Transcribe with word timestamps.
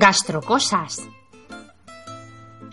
Gastrocosas. 0.00 1.06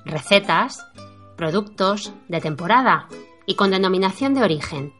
Recetas, 0.05 0.87
productos 1.35 2.13
de 2.29 2.39
temporada 2.39 3.09
y 3.45 3.55
con 3.55 3.69
denominación 3.69 4.33
de 4.33 4.43
origen. 4.43 4.93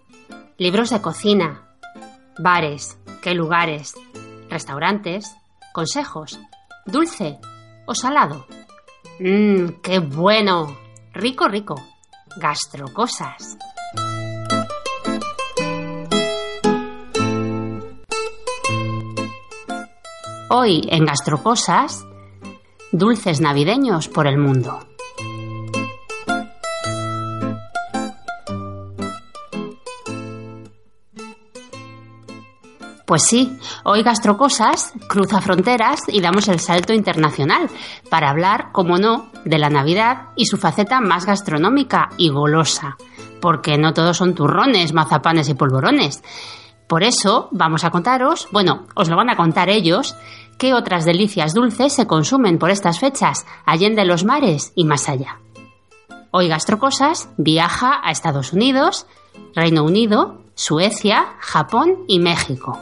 Libros 0.57 0.89
de 0.89 1.01
cocina, 1.01 1.69
bares, 2.37 2.99
qué 3.21 3.33
lugares, 3.33 3.93
restaurantes, 4.49 5.37
consejos, 5.71 6.37
dulce 6.85 7.39
o 7.85 7.95
salado. 7.95 8.45
Mmm, 9.21 9.79
qué 9.81 9.99
bueno. 9.99 10.77
Rico, 11.13 11.47
rico. 11.47 11.81
Gastrocosas. 12.35 13.57
Hoy 20.49 20.81
en 20.89 21.05
Gastrocosas, 21.05 22.06
dulces 22.91 23.41
navideños 23.41 24.07
por 24.07 24.27
el 24.27 24.37
mundo. 24.37 24.79
Pues 33.07 33.23
sí, 33.23 33.57
hoy 33.85 34.03
Gastrocosas 34.03 34.91
cruza 35.07 35.39
fronteras 35.39 36.01
y 36.09 36.19
damos 36.19 36.49
el 36.49 36.59
salto 36.59 36.91
internacional 36.91 37.69
para 38.09 38.29
hablar, 38.29 38.73
como 38.73 38.97
no, 38.97 39.31
de 39.45 39.57
la 39.57 39.69
Navidad 39.69 40.31
y 40.35 40.45
su 40.45 40.57
faceta 40.57 40.99
más 40.99 41.25
gastronómica 41.25 42.09
y 42.17 42.27
golosa, 42.27 42.97
porque 43.39 43.77
no 43.77 43.93
todos 43.93 44.17
son 44.17 44.35
turrones, 44.35 44.91
mazapanes 44.91 45.47
y 45.47 45.53
polvorones. 45.53 46.21
Por 46.87 47.03
eso 47.03 47.49
vamos 47.51 47.83
a 47.83 47.91
contaros, 47.91 48.47
bueno, 48.51 48.87
os 48.95 49.09
lo 49.09 49.17
van 49.17 49.29
a 49.29 49.35
contar 49.35 49.69
ellos, 49.69 50.15
qué 50.57 50.73
otras 50.73 51.03
delicias 51.05 51.53
dulces 51.53 51.93
se 51.93 52.07
consumen 52.07 52.57
por 52.57 52.69
estas 52.69 52.99
fechas, 52.99 53.45
allende 53.65 54.05
los 54.05 54.23
mares 54.23 54.71
y 54.73 54.85
más 54.85 55.09
allá. 55.09 55.39
Hoy 56.31 56.47
Gastrocosas 56.47 57.29
viaja 57.37 57.99
a 58.03 58.11
Estados 58.11 58.53
Unidos, 58.53 59.05
Reino 59.53 59.83
Unido, 59.83 60.41
Suecia, 60.55 61.35
Japón 61.39 62.05
y 62.07 62.19
México. 62.19 62.79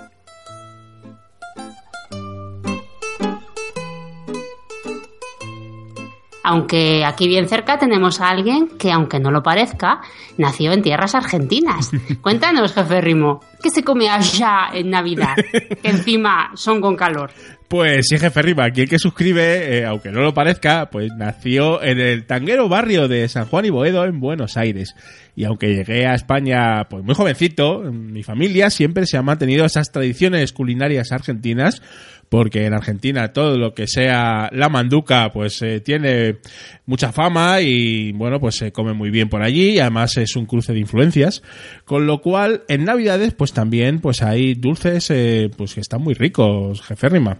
Aunque 6.48 7.04
aquí 7.04 7.28
bien 7.28 7.50
cerca 7.50 7.80
tenemos 7.80 8.22
a 8.22 8.30
alguien 8.30 8.68
que, 8.78 8.92
aunque 8.92 9.20
no 9.20 9.32
lo 9.32 9.42
parezca, 9.42 10.02
nació 10.38 10.74
en 10.74 10.84
tierras 10.84 11.16
argentinas. 11.16 11.90
Cuéntanos, 12.22 12.72
jefe 12.72 13.02
Rimo, 13.02 13.42
¿qué 13.64 13.72
se 13.72 13.84
come 13.84 14.10
allá 14.10 14.70
en 14.72 14.92
Navidad? 14.92 15.36
Que 15.82 15.90
encima 15.90 16.52
son 16.54 16.82
con 16.82 16.96
calor. 16.96 17.32
Pues 17.76 18.06
sí, 18.08 18.18
jefe 18.18 18.42
Rima, 18.42 18.64
aquí 18.64 18.84
el 18.84 18.88
que 18.88 18.98
suscribe, 18.98 19.80
eh, 19.80 19.86
aunque 19.86 20.10
no 20.10 20.22
lo 20.22 20.34
parezca, 20.34 20.90
pues 20.90 21.12
nació 21.18 21.84
en 21.84 22.00
el 22.00 22.26
tanguero 22.26 22.70
barrio 22.70 23.10
de 23.10 23.28
San 23.28 23.48
Juan 23.48 23.66
y 23.66 23.70
Boedo, 23.70 24.06
en 24.06 24.22
Buenos 24.22 24.56
Aires. 24.56 24.96
Y 25.36 25.44
aunque 25.44 25.76
llegué 25.76 26.08
a 26.08 26.16
España 26.16 26.86
pues 26.90 27.04
muy 27.04 27.14
jovencito, 27.14 27.82
mi 27.92 28.24
familia 28.24 28.70
siempre 28.70 29.06
se 29.06 29.18
ha 29.18 29.22
mantenido 29.22 29.66
esas 29.66 29.92
tradiciones 29.92 30.54
culinarias 30.54 31.12
argentinas, 31.12 31.82
porque 32.30 32.66
en 32.66 32.74
Argentina 32.74 33.34
todo 33.34 33.58
lo 33.58 33.74
que 33.74 33.88
sea 33.88 34.50
la 34.54 34.70
manduca 34.70 35.34
pues 35.34 35.62
eh, 35.62 35.82
tiene 35.82 36.38
mucha 36.86 37.12
fama 37.12 37.62
y 37.62 38.12
bueno 38.12 38.40
pues 38.40 38.56
se 38.56 38.72
come 38.72 38.94
muy 38.94 39.10
bien 39.10 39.30
por 39.30 39.42
allí 39.42 39.72
y 39.72 39.80
además 39.80 40.18
es 40.18 40.36
un 40.36 40.46
cruce 40.46 40.74
de 40.74 40.80
influencias 40.80 41.42
con 41.84 42.06
lo 42.06 42.22
cual 42.22 42.64
en 42.68 42.86
navidades 42.86 43.34
pues 43.34 43.54
también 43.54 44.00
pues 44.00 44.22
hay 44.22 44.54
dulces 44.54 45.10
eh, 45.10 45.50
pues 45.58 45.74
que 45.74 45.82
están 45.82 46.02
muy 46.02 46.14
ricos 46.14 46.82
jeférrima 46.82 47.40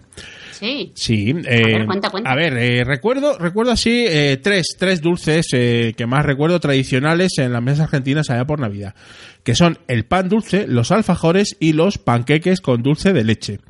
Sí. 0.58 0.90
Sí, 0.94 1.34
a 1.46 1.54
eh, 1.54 1.64
ver, 1.64 1.86
cuenta, 1.86 2.08
cuenta. 2.08 2.30
a 2.30 2.34
ver, 2.34 2.56
eh, 2.56 2.82
recuerdo, 2.82 3.36
recuerdo 3.36 3.72
así 3.72 4.06
eh, 4.08 4.38
tres, 4.42 4.68
tres 4.78 5.02
dulces 5.02 5.48
eh, 5.52 5.92
que 5.96 6.06
más 6.06 6.24
recuerdo 6.24 6.58
tradicionales 6.60 7.32
en 7.36 7.52
las 7.52 7.62
mesas 7.62 7.80
argentinas 7.80 8.30
allá 8.30 8.46
por 8.46 8.58
Navidad, 8.58 8.94
que 9.42 9.54
son 9.54 9.78
el 9.86 10.06
pan 10.06 10.30
dulce, 10.30 10.66
los 10.66 10.92
alfajores 10.92 11.56
y 11.60 11.74
los 11.74 11.98
panqueques 11.98 12.62
con 12.62 12.82
dulce 12.82 13.12
de 13.12 13.24
leche. 13.24 13.60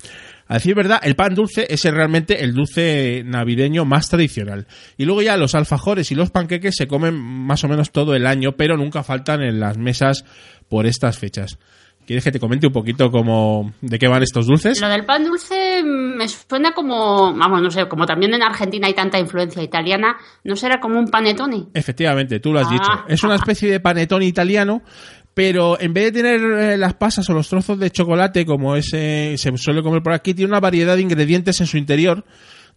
A 0.49 0.55
decir 0.55 0.75
verdad, 0.75 1.01
el 1.03 1.17
pan 1.17 1.35
dulce 1.35 1.67
es 1.69 1.83
realmente 1.85 2.45
el 2.45 2.55
dulce 2.55 3.23
navideño 3.25 3.85
más 3.85 4.09
tradicional. 4.09 4.67
Y 4.97 5.05
luego 5.05 5.23
ya 5.23 5.37
los 5.37 5.55
alfajores 5.55 6.13
y 6.13 6.15
los 6.15 6.31
panqueques 6.31 6.75
se 6.77 6.87
comen 6.87 7.15
más 7.17 7.65
o 7.65 7.69
menos 7.69 7.91
todo 7.91 8.15
el 8.15 8.27
año, 8.27 8.53
pero 8.57 8.77
nunca 8.77 9.03
faltan 9.03 9.43
en 9.43 9.59
las 9.59 9.77
mesas 9.79 10.25
por 10.69 10.87
estas 10.87 11.19
fechas. 11.19 11.59
¿Quieres 12.07 12.23
que 12.23 12.31
te 12.31 12.39
comente 12.39 12.69
un 12.69 12.73
poquito 12.73 13.11
cómo, 13.11 13.73
de 13.81 13.99
qué 13.99 14.07
van 14.07 14.23
estos 14.23 14.47
dulces? 14.47 14.81
Lo 14.81 14.89
del 14.89 15.05
pan 15.05 15.25
dulce 15.25 15.83
mm, 15.83 16.17
me 16.17 16.29
suena 16.29 16.71
como, 16.71 17.35
vamos, 17.35 17.61
no 17.61 17.69
sé, 17.73 17.89
como 17.89 18.07
también 18.07 18.33
en 18.33 18.45
Argentina 18.45 18.87
hay 18.87 18.95
tanta 18.95 19.19
influencia 19.19 19.61
italiana, 19.61 20.17
¿no 20.45 20.55
será 20.55 20.79
como 20.79 21.01
un 21.01 21.09
panetone? 21.09 21.65
Efectivamente, 21.75 22.39
tú 22.39 22.53
lo 22.53 22.61
has 22.61 22.69
Ah. 22.71 22.73
dicho. 22.73 23.05
Es 23.09 23.25
una 23.25 23.35
especie 23.35 23.69
de 23.69 23.81
panetón 23.81 24.23
italiano, 24.23 24.83
pero 25.37 25.79
en 25.79 25.93
vez 25.93 26.07
de 26.07 26.23
tener 26.23 26.41
eh, 26.41 26.79
las 26.79 26.95
pasas 26.95 27.29
o 27.29 27.35
los 27.35 27.47
trozos 27.47 27.79
de 27.79 27.91
chocolate 27.91 28.47
como 28.47 28.75
ese 28.75 29.35
se 29.37 29.55
suele 29.59 29.83
comer 29.83 30.03
por 30.03 30.15
aquí, 30.15 30.33
tiene 30.33 30.49
una 30.49 30.61
variedad 30.61 30.97
de 30.97 31.03
ingredientes 31.03 31.61
en 31.61 31.67
su 31.67 31.77
interior, 31.77 32.25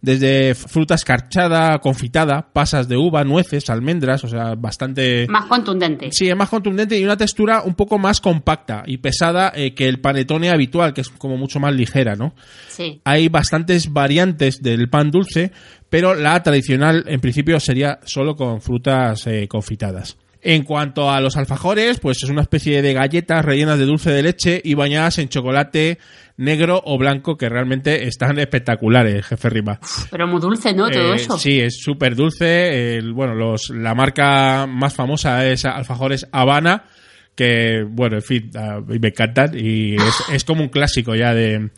desde 0.02 0.54
fruta 0.54 0.94
escarchada, 0.94 1.78
confitada, 1.78 2.50
pasas 2.52 2.86
de 2.86 2.98
uva, 2.98 3.24
nueces, 3.24 3.70
almendras, 3.70 4.24
o 4.24 4.28
sea, 4.28 4.56
bastante... 4.56 5.26
Más 5.30 5.46
contundente. 5.46 6.10
Sí, 6.12 6.28
es 6.28 6.36
más 6.36 6.50
contundente 6.50 6.98
y 6.98 7.02
una 7.04 7.16
textura 7.16 7.62
un 7.62 7.74
poco 7.74 7.98
más 7.98 8.20
compacta 8.20 8.82
y 8.84 8.98
pesada 8.98 9.50
eh, 9.54 9.72
que 9.72 9.88
el 9.88 9.98
panetone 10.02 10.50
habitual, 10.50 10.92
que 10.92 11.00
es 11.00 11.08
como 11.08 11.38
mucho 11.38 11.60
más 11.60 11.74
ligera, 11.74 12.14
¿no? 12.14 12.34
Sí. 12.68 13.00
hay 13.04 13.28
bastantes 13.28 13.90
variantes 13.90 14.60
del 14.60 14.90
pan 14.90 15.10
dulce, 15.10 15.50
pero 15.88 16.14
la 16.14 16.42
tradicional 16.42 17.04
en 17.06 17.20
principio 17.20 17.58
sería 17.58 18.00
solo 18.04 18.36
con 18.36 18.60
frutas 18.60 19.26
eh, 19.26 19.48
confitadas. 19.48 20.18
En 20.42 20.62
cuanto 20.64 21.10
a 21.10 21.20
los 21.20 21.36
alfajores, 21.36 22.00
pues 22.00 22.22
es 22.22 22.30
una 22.30 22.40
especie 22.42 22.80
de 22.80 22.94
galletas 22.94 23.44
rellenas 23.44 23.78
de 23.78 23.84
dulce 23.84 24.10
de 24.10 24.22
leche 24.22 24.60
y 24.64 24.72
bañadas 24.74 25.18
en 25.18 25.28
chocolate 25.28 25.98
negro 26.38 26.80
o 26.86 26.96
blanco 26.96 27.36
que 27.36 27.50
realmente 27.50 28.08
están 28.08 28.38
espectaculares, 28.38 29.26
jefe 29.26 29.50
Rima. 29.50 29.78
Pero 30.10 30.26
muy 30.26 30.40
dulce, 30.40 30.72
¿no? 30.72 30.88
Todo 30.90 31.12
Eh, 31.12 31.16
eso. 31.16 31.38
Sí, 31.38 31.60
es 31.60 31.82
súper 31.82 32.16
dulce. 32.16 33.00
Bueno, 33.12 33.34
los, 33.34 33.68
la 33.68 33.94
marca 33.94 34.66
más 34.66 34.94
famosa 34.94 35.46
es 35.46 35.66
Alfajores 35.66 36.26
Habana, 36.32 36.84
que, 37.34 37.84
bueno, 37.86 38.16
en 38.16 38.22
fin, 38.22 38.50
mí 38.86 38.98
me 38.98 39.08
encantan 39.08 39.52
y 39.54 39.94
es, 39.96 40.24
es 40.32 40.44
como 40.44 40.62
un 40.62 40.68
clásico 40.70 41.14
ya 41.14 41.34
de, 41.34 41.68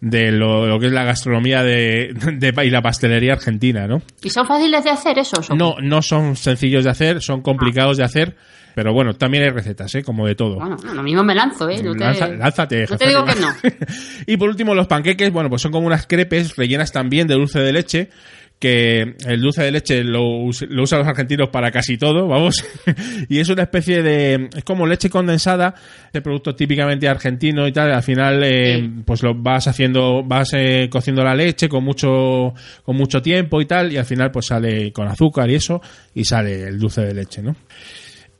de 0.00 0.30
lo, 0.30 0.66
lo 0.66 0.78
que 0.78 0.86
es 0.86 0.92
la 0.92 1.04
gastronomía 1.04 1.62
de, 1.62 2.12
de- 2.14 2.64
y 2.66 2.70
la 2.70 2.82
pastelería 2.82 3.32
argentina, 3.32 3.86
¿no? 3.86 4.02
¿Y 4.22 4.30
son 4.30 4.46
fáciles 4.46 4.84
de 4.84 4.90
hacer 4.90 5.18
esos? 5.18 5.50
No, 5.50 5.76
no 5.82 6.02
son 6.02 6.36
sencillos 6.36 6.84
de 6.84 6.90
hacer, 6.90 7.20
son 7.20 7.42
complicados 7.42 7.96
de 7.96 8.04
hacer, 8.04 8.36
pero 8.76 8.92
bueno, 8.92 9.14
también 9.14 9.42
hay 9.42 9.50
recetas, 9.50 9.92
¿eh? 9.96 10.04
Como 10.04 10.24
de 10.26 10.36
todo. 10.36 10.54
Bueno, 10.56 10.76
lo 10.94 11.02
mismo 11.02 11.24
me 11.24 11.34
lanzo, 11.34 11.68
¿eh? 11.68 11.82
No 11.82 11.94
te, 11.94 11.98
Lanza- 12.04 12.28
lánzate, 12.28 12.86
no 12.88 12.96
te 12.96 13.08
digo 13.08 13.24
que 13.24 13.34
no. 13.40 13.48
y 14.26 14.36
por 14.36 14.48
último, 14.48 14.72
los 14.74 14.86
panqueques, 14.86 15.32
bueno, 15.32 15.48
pues 15.50 15.62
son 15.62 15.72
como 15.72 15.86
unas 15.88 16.06
crepes 16.06 16.54
rellenas 16.56 16.92
también 16.92 17.26
de 17.26 17.34
dulce 17.34 17.58
de 17.58 17.72
leche, 17.72 18.10
que 18.58 19.14
el 19.26 19.40
dulce 19.40 19.62
de 19.62 19.70
leche 19.70 20.02
lo, 20.02 20.22
lo 20.68 20.82
usan 20.82 20.98
los 20.98 21.08
argentinos 21.08 21.48
para 21.50 21.70
casi 21.70 21.96
todo, 21.96 22.26
vamos, 22.26 22.64
y 23.28 23.38
es 23.38 23.48
una 23.48 23.62
especie 23.62 24.02
de, 24.02 24.48
es 24.56 24.64
como 24.64 24.86
leche 24.86 25.08
condensada, 25.08 25.74
de 26.12 26.20
producto 26.20 26.54
típicamente 26.56 27.08
argentino 27.08 27.66
y 27.68 27.72
tal, 27.72 27.92
al 27.92 28.02
final, 28.02 28.42
eh, 28.44 28.78
Sí. 28.80 29.02
pues 29.04 29.22
lo 29.22 29.34
vas 29.34 29.68
haciendo, 29.68 30.22
vas 30.24 30.48
eh, 30.54 30.88
cociendo 30.90 31.22
la 31.22 31.34
leche 31.34 31.68
con 31.68 31.84
mucho, 31.84 32.52
con 32.82 32.96
mucho 32.96 33.22
tiempo 33.22 33.60
y 33.60 33.66
tal, 33.66 33.92
y 33.92 33.96
al 33.96 34.04
final 34.04 34.30
pues 34.32 34.46
sale 34.46 34.92
con 34.92 35.06
azúcar 35.08 35.48
y 35.50 35.54
eso, 35.54 35.80
y 36.14 36.24
sale 36.24 36.64
el 36.64 36.78
dulce 36.78 37.02
de 37.02 37.14
leche, 37.14 37.42
¿no? 37.42 37.54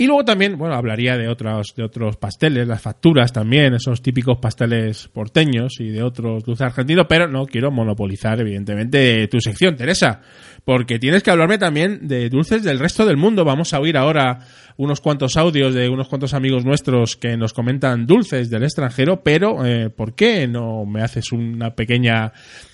Y 0.00 0.06
luego 0.06 0.24
también, 0.24 0.56
bueno, 0.56 0.76
hablaría 0.76 1.16
de 1.16 1.28
otros, 1.28 1.74
de 1.76 1.82
otros 1.82 2.16
pasteles, 2.18 2.68
las 2.68 2.80
facturas 2.80 3.32
también, 3.32 3.74
esos 3.74 4.00
típicos 4.00 4.38
pasteles 4.40 5.08
porteños 5.08 5.80
y 5.80 5.88
de 5.88 6.04
otros 6.04 6.44
dulces 6.44 6.66
argentinos, 6.66 7.06
pero 7.08 7.26
no 7.26 7.46
quiero 7.46 7.72
monopolizar, 7.72 8.40
evidentemente, 8.40 9.26
tu 9.26 9.40
sección, 9.40 9.74
Teresa, 9.74 10.20
porque 10.64 11.00
tienes 11.00 11.24
que 11.24 11.32
hablarme 11.32 11.58
también 11.58 12.06
de 12.06 12.28
dulces 12.28 12.62
del 12.62 12.78
resto 12.78 13.04
del 13.06 13.16
mundo. 13.16 13.44
Vamos 13.44 13.74
a 13.74 13.80
oír 13.80 13.96
ahora 13.96 14.38
unos 14.76 15.00
cuantos 15.00 15.36
audios 15.36 15.74
de 15.74 15.88
unos 15.88 16.06
cuantos 16.06 16.32
amigos 16.32 16.64
nuestros 16.64 17.16
que 17.16 17.36
nos 17.36 17.52
comentan 17.52 18.06
dulces 18.06 18.50
del 18.50 18.62
extranjero, 18.62 19.24
pero 19.24 19.66
eh, 19.66 19.90
¿por 19.90 20.14
qué 20.14 20.46
no 20.46 20.86
me 20.86 21.02
haces 21.02 21.32
una 21.32 21.74
pequeña 21.74 22.32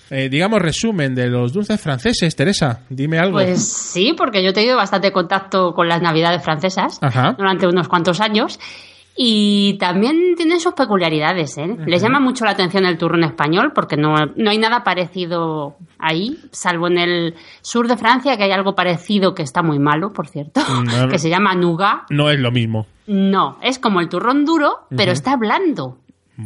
eh, 0.09 0.29
digamos, 0.29 0.61
resumen 0.61 1.15
de 1.15 1.29
los 1.29 1.53
dulces 1.53 1.79
franceses, 1.81 2.35
Teresa, 2.35 2.81
dime 2.89 3.19
algo. 3.19 3.33
Pues 3.33 3.67
sí, 3.67 4.13
porque 4.15 4.43
yo 4.43 4.49
he 4.49 4.53
tenido 4.53 4.77
bastante 4.77 5.11
contacto 5.11 5.73
con 5.73 5.87
las 5.87 6.01
navidades 6.01 6.43
francesas 6.43 6.99
durante 7.37 7.67
unos 7.67 7.87
cuantos 7.87 8.21
años. 8.21 8.59
Y 9.17 9.77
también 9.79 10.35
tienen 10.35 10.59
sus 10.59 10.73
peculiaridades, 10.73 11.57
¿eh? 11.57 11.77
Les 11.85 12.01
llama 12.01 12.19
mucho 12.19 12.43
la 12.43 12.51
atención 12.51 12.85
el 12.85 12.97
turrón 12.97 13.23
español 13.23 13.71
porque 13.73 13.95
no, 13.95 14.13
no 14.35 14.49
hay 14.49 14.57
nada 14.57 14.83
parecido 14.83 15.77
ahí, 15.97 16.37
salvo 16.51 16.87
en 16.87 16.97
el 16.97 17.35
sur 17.61 17.87
de 17.87 17.95
Francia, 17.95 18.35
que 18.35 18.43
hay 18.43 18.51
algo 18.51 18.75
parecido 18.75 19.33
que 19.33 19.41
está 19.41 19.63
muy 19.63 19.79
malo, 19.79 20.11
por 20.11 20.27
cierto, 20.27 20.59
que 21.09 21.17
se 21.17 21.29
llama 21.29 21.55
nougat. 21.55 22.09
No 22.09 22.29
es 22.29 22.39
lo 22.39 22.51
mismo. 22.51 22.87
No, 23.07 23.57
es 23.61 23.79
como 23.79 24.01
el 24.01 24.09
turrón 24.09 24.43
duro, 24.43 24.79
pero 24.89 25.13
está 25.13 25.37
blando. 25.37 25.97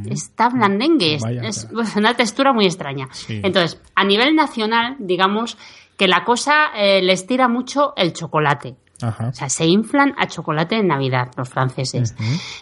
Está 0.09 0.49
blandengue, 0.49 1.15
es, 1.15 1.67
una 1.95 2.13
textura 2.13 2.53
muy 2.53 2.65
extraña. 2.65 3.07
Entonces, 3.27 3.81
a 3.95 4.03
nivel 4.03 4.35
nacional, 4.35 4.95
digamos 4.99 5.57
que 5.97 6.07
la 6.07 6.23
cosa 6.23 6.67
eh, 6.77 7.01
les 7.01 7.25
tira 7.25 7.47
mucho 7.47 7.93
el 7.95 8.13
chocolate. 8.13 8.75
O 9.01 9.33
sea, 9.33 9.49
se 9.49 9.65
inflan 9.65 10.13
a 10.17 10.27
chocolate 10.27 10.75
en 10.75 10.87
Navidad 10.87 11.31
los 11.37 11.49
franceses. 11.49 12.15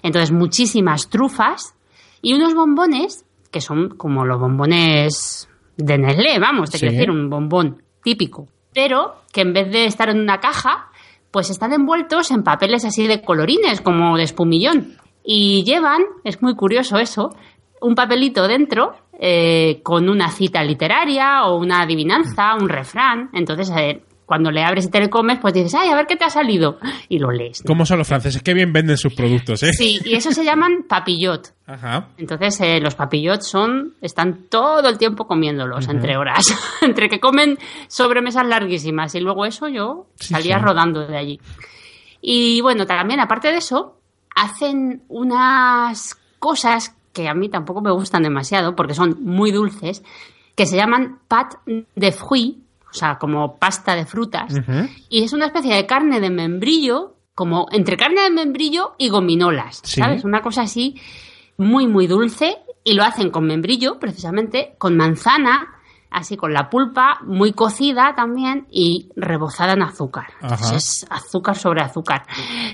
Entonces, 0.03 0.31
muchísimas 0.31 1.09
trufas 1.09 1.74
y 2.21 2.33
unos 2.33 2.53
bombones 2.53 3.25
que 3.51 3.62
son 3.62 3.89
como 3.89 4.25
los 4.25 4.39
bombones 4.39 5.50
de 5.77 5.97
Nestlé, 5.97 6.39
vamos, 6.39 6.69
te 6.69 6.79
quiero 6.79 6.94
decir, 6.94 7.09
un 7.09 7.29
bombón 7.29 7.81
típico. 8.03 8.47
Pero 8.74 9.24
que 9.31 9.41
en 9.41 9.53
vez 9.53 9.71
de 9.71 9.85
estar 9.85 10.09
en 10.09 10.19
una 10.19 10.39
caja, 10.39 10.89
pues 11.31 11.50
están 11.50 11.74
envueltos 11.74 12.31
en 12.31 12.44
papeles 12.44 12.85
así 12.85 13.07
de 13.07 13.21
colorines, 13.21 13.81
como 13.81 14.18
de 14.18 14.24
espumillón 14.24 14.97
y 15.29 15.65
llevan, 15.65 16.03
es 16.24 16.41
muy 16.41 16.56
curioso 16.56 16.97
eso, 16.97 17.35
un 17.81 17.95
papelito 17.95 18.47
dentro 18.47 18.94
eh, 19.19 19.81
con 19.83 20.07
una 20.07 20.31
cita 20.31 20.63
literaria 20.63 21.44
o 21.44 21.57
una 21.57 21.81
adivinanza, 21.81 22.56
un 22.56 22.69
refrán. 22.69 23.29
Entonces, 23.33 23.69
eh, 23.77 24.03
cuando 24.25 24.51
le 24.51 24.63
abres 24.63 24.85
y 24.85 24.89
te 24.89 25.01
lo 25.01 25.09
comes, 25.09 25.39
pues 25.39 25.53
dices, 25.53 25.75
ay, 25.75 25.89
a 25.89 25.95
ver 25.97 26.07
qué 26.07 26.15
te 26.15 26.24
ha 26.24 26.29
salido. 26.29 26.79
Y 27.09 27.19
lo 27.19 27.29
lees. 27.29 27.62
¿Cómo 27.68 27.85
son 27.85 27.97
los 27.97 28.07
franceses? 28.07 28.41
Qué 28.41 28.53
bien 28.53 28.71
venden 28.71 28.95
sus 28.95 29.13
productos, 29.13 29.63
¿eh? 29.63 29.74
Sí, 29.74 30.00
y 30.06 30.15
eso 30.15 30.31
se 30.31 30.45
llaman 30.45 30.85
papillot. 30.88 31.53
Ajá. 31.65 32.07
Entonces, 32.18 32.62
eh, 32.62 32.79
los 32.79 32.95
papillot 32.95 33.41
son, 33.41 33.95
están 34.01 34.45
todo 34.50 34.88
el 34.88 34.97
tiempo 34.97 35.27
comiéndolos, 35.27 35.89
entre 35.89 36.15
horas. 36.15 36.45
entre 36.81 37.09
que 37.09 37.19
comen 37.19 37.57
sobremesas 37.89 38.47
larguísimas 38.47 39.13
y 39.13 39.19
luego 39.19 39.45
eso 39.45 39.68
yo 39.68 40.07
salía 40.15 40.57
rodando 40.57 41.06
de 41.06 41.18
allí. 41.18 41.41
Y 42.21 42.62
bueno, 42.62 42.85
también 42.85 43.19
aparte 43.19 43.50
de 43.50 43.57
eso, 43.57 43.97
hacen 44.38 45.01
unas 45.10 46.16
cosas 46.38 46.95
que 47.12 47.28
a 47.28 47.34
mí 47.34 47.50
tampoco 47.50 47.81
me 47.81 47.92
gustan 47.92 48.22
demasiado 48.22 48.75
porque 48.75 48.94
son 48.94 49.18
muy 49.24 49.51
dulces, 49.51 50.04
que 50.56 50.68
se 50.68 50.78
llaman 50.78 51.19
pat 51.28 51.56
de 51.66 52.12
fruit, 52.12 52.60
o 52.89 52.94
sea, 52.94 53.18
como 53.18 53.57
pasta 53.57 53.95
de 53.95 54.06
frutas, 54.06 54.54
y 55.10 55.24
es 55.24 55.34
una 55.34 55.48
especie 55.48 55.74
de 55.75 55.88
carne 55.88 56.19
de 56.19 56.30
membrillo, 56.30 57.16
como 57.34 57.68
entre 57.72 57.98
carne 57.98 58.22
de 58.22 58.30
membrillo 58.30 58.94
y 59.00 59.10
gominolas, 59.10 59.81
¿sabes? 59.84 60.24
Una 60.24 60.42
cosa 60.42 60.62
así 60.62 60.95
muy, 61.57 61.88
muy 61.88 62.06
dulce, 62.06 62.57
y 62.84 62.94
lo 62.94 63.04
hacen 63.04 63.31
con 63.31 63.45
membrillo, 63.45 64.00
precisamente, 64.00 64.75
con 64.78 64.95
manzana, 64.95 65.76
así 66.09 66.38
con 66.38 66.54
la 66.54 66.69
pulpa 66.69 67.19
muy 67.24 67.54
cocida 67.54 68.13
también 68.15 68.68
y 68.71 69.09
rebozada 69.15 69.74
en 69.74 69.83
azúcar. 69.83 70.27
es 70.74 71.06
azúcar 71.09 71.56
sobre 71.56 71.81
azúcar. 71.81 72.24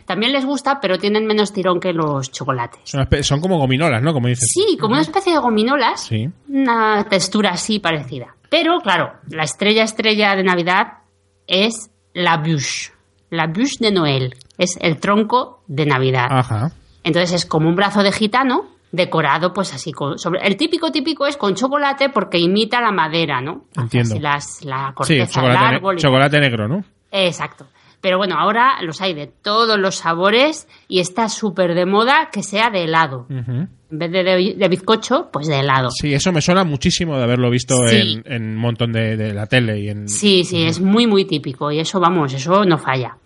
También 0.06 0.32
les 0.32 0.46
gusta, 0.46 0.80
pero 0.80 0.98
tienen 0.98 1.26
menos 1.26 1.54
tirón 1.54 1.80
que 1.80 1.94
los 1.94 2.32
chocolates. 2.32 2.94
Son, 3.22 3.42
como 3.42 3.58
gominolas, 3.58 4.02
¿no? 4.02 4.14
Como 4.14 4.28
dices. 4.28 4.50
Sí, 4.54 4.78
como 4.78 4.94
una 4.94 5.02
especie 5.02 5.34
de 5.34 5.40
gominolas. 5.40 6.02
Sí. 6.02 6.30
Una 6.48 7.04
textura 7.10 7.52
así 7.52 7.80
parecida. 7.80 8.36
Pero 8.50 8.80
claro, 8.80 9.14
la 9.30 9.44
estrella 9.44 9.84
estrella 9.84 10.36
de 10.36 10.44
Navidad 10.44 11.00
es 11.48 11.90
la 12.14 12.38
bûche. 12.38 12.92
La 13.30 13.48
bûche 13.48 13.80
de 13.80 13.92
Noel. 13.92 14.36
Es 14.58 14.78
el 14.80 15.00
tronco 15.00 15.64
de 15.68 15.86
Navidad. 15.86 16.28
Ajá. 16.30 16.72
Entonces 17.04 17.34
es 17.34 17.46
como 17.46 17.68
un 17.68 17.76
brazo 17.76 18.04
de 18.04 18.12
gitano 18.12 18.66
decorado 18.94 19.52
pues 19.54 19.74
así 19.74 19.92
con 19.92 20.20
sobre 20.20 20.46
el 20.46 20.56
típico 20.56 20.92
típico 20.92 21.26
es 21.26 21.36
con 21.36 21.56
chocolate 21.56 22.10
porque 22.10 22.38
imita 22.38 22.80
la 22.80 22.92
madera 22.92 23.42
no 23.42 23.66
entiendo. 23.76 24.20
Las, 24.20 24.64
la 24.64 24.94
corteza 24.94 25.26
sí, 25.26 25.34
chocolate, 25.34 25.66
del 25.66 25.76
árbol 25.76 25.98
chocolate 25.98 26.40
negro 26.40 26.68
no 26.68 26.84
exacto. 27.12 27.66
Pero 28.02 28.18
bueno 28.18 28.36
ahora 28.38 28.82
los 28.84 29.02
hay 29.02 29.16
de 29.16 29.26
todos 29.26 29.80
los 29.80 29.96
sabores 29.96 30.68
y 30.88 31.00
está 31.00 31.28
súper 31.28 31.74
de 31.74 31.88
moda 31.88 32.30
que 32.32 32.44
sea 32.44 32.70
de 32.70 32.84
helado. 32.84 33.26
En 33.30 33.70
vez 33.90 34.12
de, 34.12 34.24
de, 34.58 34.68
bizcocho 34.68 35.30
pues 35.32 35.48
de 35.48 35.62
helado. 35.62 35.90
Sí 35.90 36.14
eso 36.14 36.32
me 36.32 36.42
suena 36.42 36.64
muchísimo 36.64 37.18
de 37.18 37.24
haberlo 37.24 37.50
visto 37.50 37.88
en, 37.88 38.44
un 38.44 38.58
montón 38.58 38.92
de, 38.94 39.34
la 39.34 39.48
tele 39.48 39.80
y 39.80 39.90
en 39.90 40.08
sí 40.08 40.44
sí 40.44 40.66
es 40.66 40.80
muy 40.80 41.08
muy 41.08 41.26
típico 41.26 41.72
y 41.72 41.80
eso 41.80 42.00
vamos 42.00 42.32
eso 42.34 42.64
no 42.64 42.78
falla. 42.78 43.18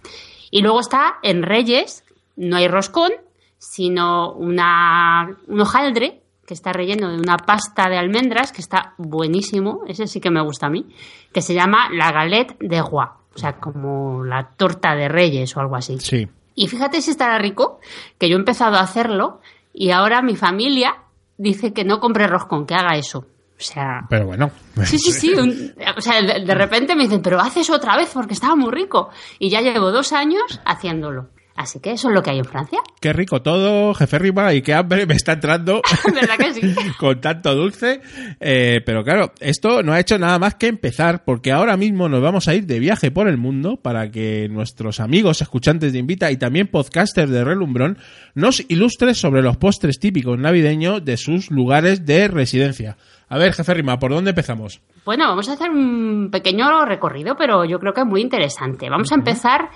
Y 0.49 0.61
luego 0.61 0.79
está 0.79 1.15
en 1.23 1.43
Reyes 1.43 2.05
no 2.37 2.55
hay 2.55 2.69
roscón 2.69 3.11
sino 3.57 4.33
una, 4.33 5.37
un 5.47 5.61
hojaldre 5.61 6.21
que 6.45 6.53
está 6.53 6.71
relleno 6.71 7.11
de 7.11 7.17
una 7.17 7.37
pasta 7.37 7.89
de 7.89 7.97
almendras 7.97 8.51
que 8.51 8.61
está 8.61 8.93
buenísimo, 8.97 9.81
ese 9.87 10.07
sí 10.07 10.21
que 10.21 10.31
me 10.31 10.41
gusta 10.41 10.67
a 10.67 10.69
mí, 10.69 10.85
que 11.33 11.41
se 11.41 11.53
llama 11.53 11.89
la 11.91 12.11
galette 12.11 12.57
de 12.59 12.81
roi, 12.81 13.07
o 13.35 13.37
sea, 13.37 13.59
como 13.59 14.23
la 14.23 14.51
torta 14.55 14.95
de 14.95 15.09
reyes 15.09 15.55
o 15.57 15.59
algo 15.59 15.75
así. 15.75 15.99
Sí. 15.99 16.27
Y 16.55 16.67
fíjate 16.67 17.01
si 17.01 17.11
estará 17.11 17.37
rico, 17.37 17.79
que 18.17 18.29
yo 18.29 18.37
he 18.37 18.39
empezado 18.39 18.77
a 18.77 18.81
hacerlo 18.81 19.41
y 19.73 19.91
ahora 19.91 20.21
mi 20.21 20.35
familia 20.35 20.95
dice 21.37 21.73
que 21.73 21.83
no 21.83 21.99
compre 21.99 22.27
roscón, 22.27 22.65
que 22.65 22.75
haga 22.75 22.97
eso. 22.97 23.19
O 23.19 23.61
sea. 23.61 24.05
Pero 24.09 24.27
bueno. 24.27 24.51
Sí, 24.85 24.99
sí, 24.99 25.11
sí. 25.11 25.33
o 25.35 26.01
sea, 26.01 26.21
de, 26.21 26.45
de, 26.45 26.55
repente 26.55 26.95
me 26.95 27.03
dicen, 27.03 27.21
pero 27.21 27.39
haces 27.39 27.69
otra 27.69 27.97
vez 27.97 28.11
porque 28.13 28.33
estaba 28.33 28.55
muy 28.55 28.71
rico. 28.71 29.09
Y 29.39 29.49
ya 29.49 29.61
llevo 29.61 29.91
dos 29.91 30.13
años 30.13 30.61
haciéndolo. 30.63 31.29
Así 31.57 31.79
que 31.79 31.91
eso 31.91 32.09
es 32.09 32.13
lo 32.13 32.21
que 32.21 32.29
hay 32.29 32.37
en 32.37 32.45
Francia. 32.45 32.79
Qué 33.01 33.13
rico 33.13 33.41
todo, 33.41 33.93
jefe 33.95 34.19
Rima, 34.19 34.53
y 34.53 34.61
qué 34.61 34.73
hambre 34.73 35.05
me 35.05 35.15
está 35.15 35.33
entrando. 35.33 35.81
¿Verdad 36.13 36.37
que 36.37 36.53
sí? 36.53 36.61
con 36.99 37.19
tanto 37.19 37.55
dulce. 37.55 38.01
Eh, 38.39 38.81
pero 38.85 39.03
claro, 39.03 39.33
esto 39.39 39.83
no 39.83 39.93
ha 39.93 39.99
hecho 39.99 40.17
nada 40.17 40.39
más 40.39 40.55
que 40.55 40.67
empezar, 40.67 41.23
porque 41.23 41.51
ahora 41.51 41.75
mismo 41.75 42.09
nos 42.09 42.21
vamos 42.21 42.47
a 42.47 42.55
ir 42.55 42.65
de 42.65 42.79
viaje 42.79 43.11
por 43.11 43.27
el 43.27 43.37
mundo 43.37 43.77
para 43.77 44.09
que 44.11 44.47
nuestros 44.49 44.99
amigos 44.99 45.41
escuchantes 45.41 45.93
de 45.93 45.99
Invita 45.99 46.31
y 46.31 46.37
también 46.37 46.67
podcasters 46.67 47.29
de 47.29 47.43
Relumbrón 47.43 47.97
nos 48.35 48.63
ilustren 48.67 49.15
sobre 49.15 49.41
los 49.41 49.57
postres 49.57 49.99
típicos 49.99 50.37
navideños 50.37 51.03
de 51.03 51.17
sus 51.17 51.49
lugares 51.49 52.05
de 52.05 52.27
residencia. 52.27 52.97
A 53.29 53.37
ver, 53.37 53.53
jefe 53.53 53.73
Rima, 53.73 53.99
¿por 53.99 54.11
dónde 54.11 54.29
empezamos? 54.29 54.81
Bueno, 55.05 55.27
vamos 55.27 55.49
a 55.49 55.53
hacer 55.53 55.69
un 55.69 56.29
pequeño 56.31 56.85
recorrido, 56.85 57.35
pero 57.35 57.65
yo 57.65 57.79
creo 57.79 57.93
que 57.93 58.01
es 58.01 58.07
muy 58.07 58.21
interesante. 58.21 58.89
Vamos 58.89 59.11
a 59.11 59.15
empezar 59.15 59.69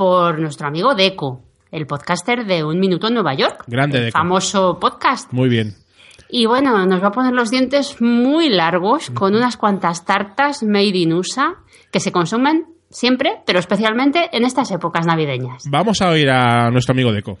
por 0.00 0.38
nuestro 0.38 0.66
amigo 0.66 0.94
Deco, 0.94 1.42
el 1.70 1.86
podcaster 1.86 2.46
de 2.46 2.64
Un 2.64 2.80
Minuto 2.80 3.08
en 3.08 3.12
Nueva 3.12 3.34
York. 3.34 3.64
Grande 3.66 3.98
el 3.98 4.04
Deco. 4.06 4.16
Famoso 4.16 4.78
podcast. 4.80 5.30
Muy 5.30 5.50
bien. 5.50 5.74
Y 6.30 6.46
bueno, 6.46 6.86
nos 6.86 7.02
va 7.02 7.08
a 7.08 7.12
poner 7.12 7.34
los 7.34 7.50
dientes 7.50 8.00
muy 8.00 8.48
largos 8.48 9.10
con 9.10 9.34
unas 9.34 9.58
cuantas 9.58 10.06
tartas 10.06 10.62
made 10.62 10.96
in 10.96 11.12
USA 11.12 11.56
que 11.92 12.00
se 12.00 12.12
consumen 12.12 12.64
siempre, 12.88 13.42
pero 13.44 13.58
especialmente 13.58 14.30
en 14.32 14.46
estas 14.46 14.70
épocas 14.70 15.04
navideñas. 15.04 15.64
Vamos 15.68 16.00
a 16.00 16.08
oír 16.08 16.30
a 16.30 16.70
nuestro 16.70 16.94
amigo 16.94 17.12
Deco. 17.12 17.38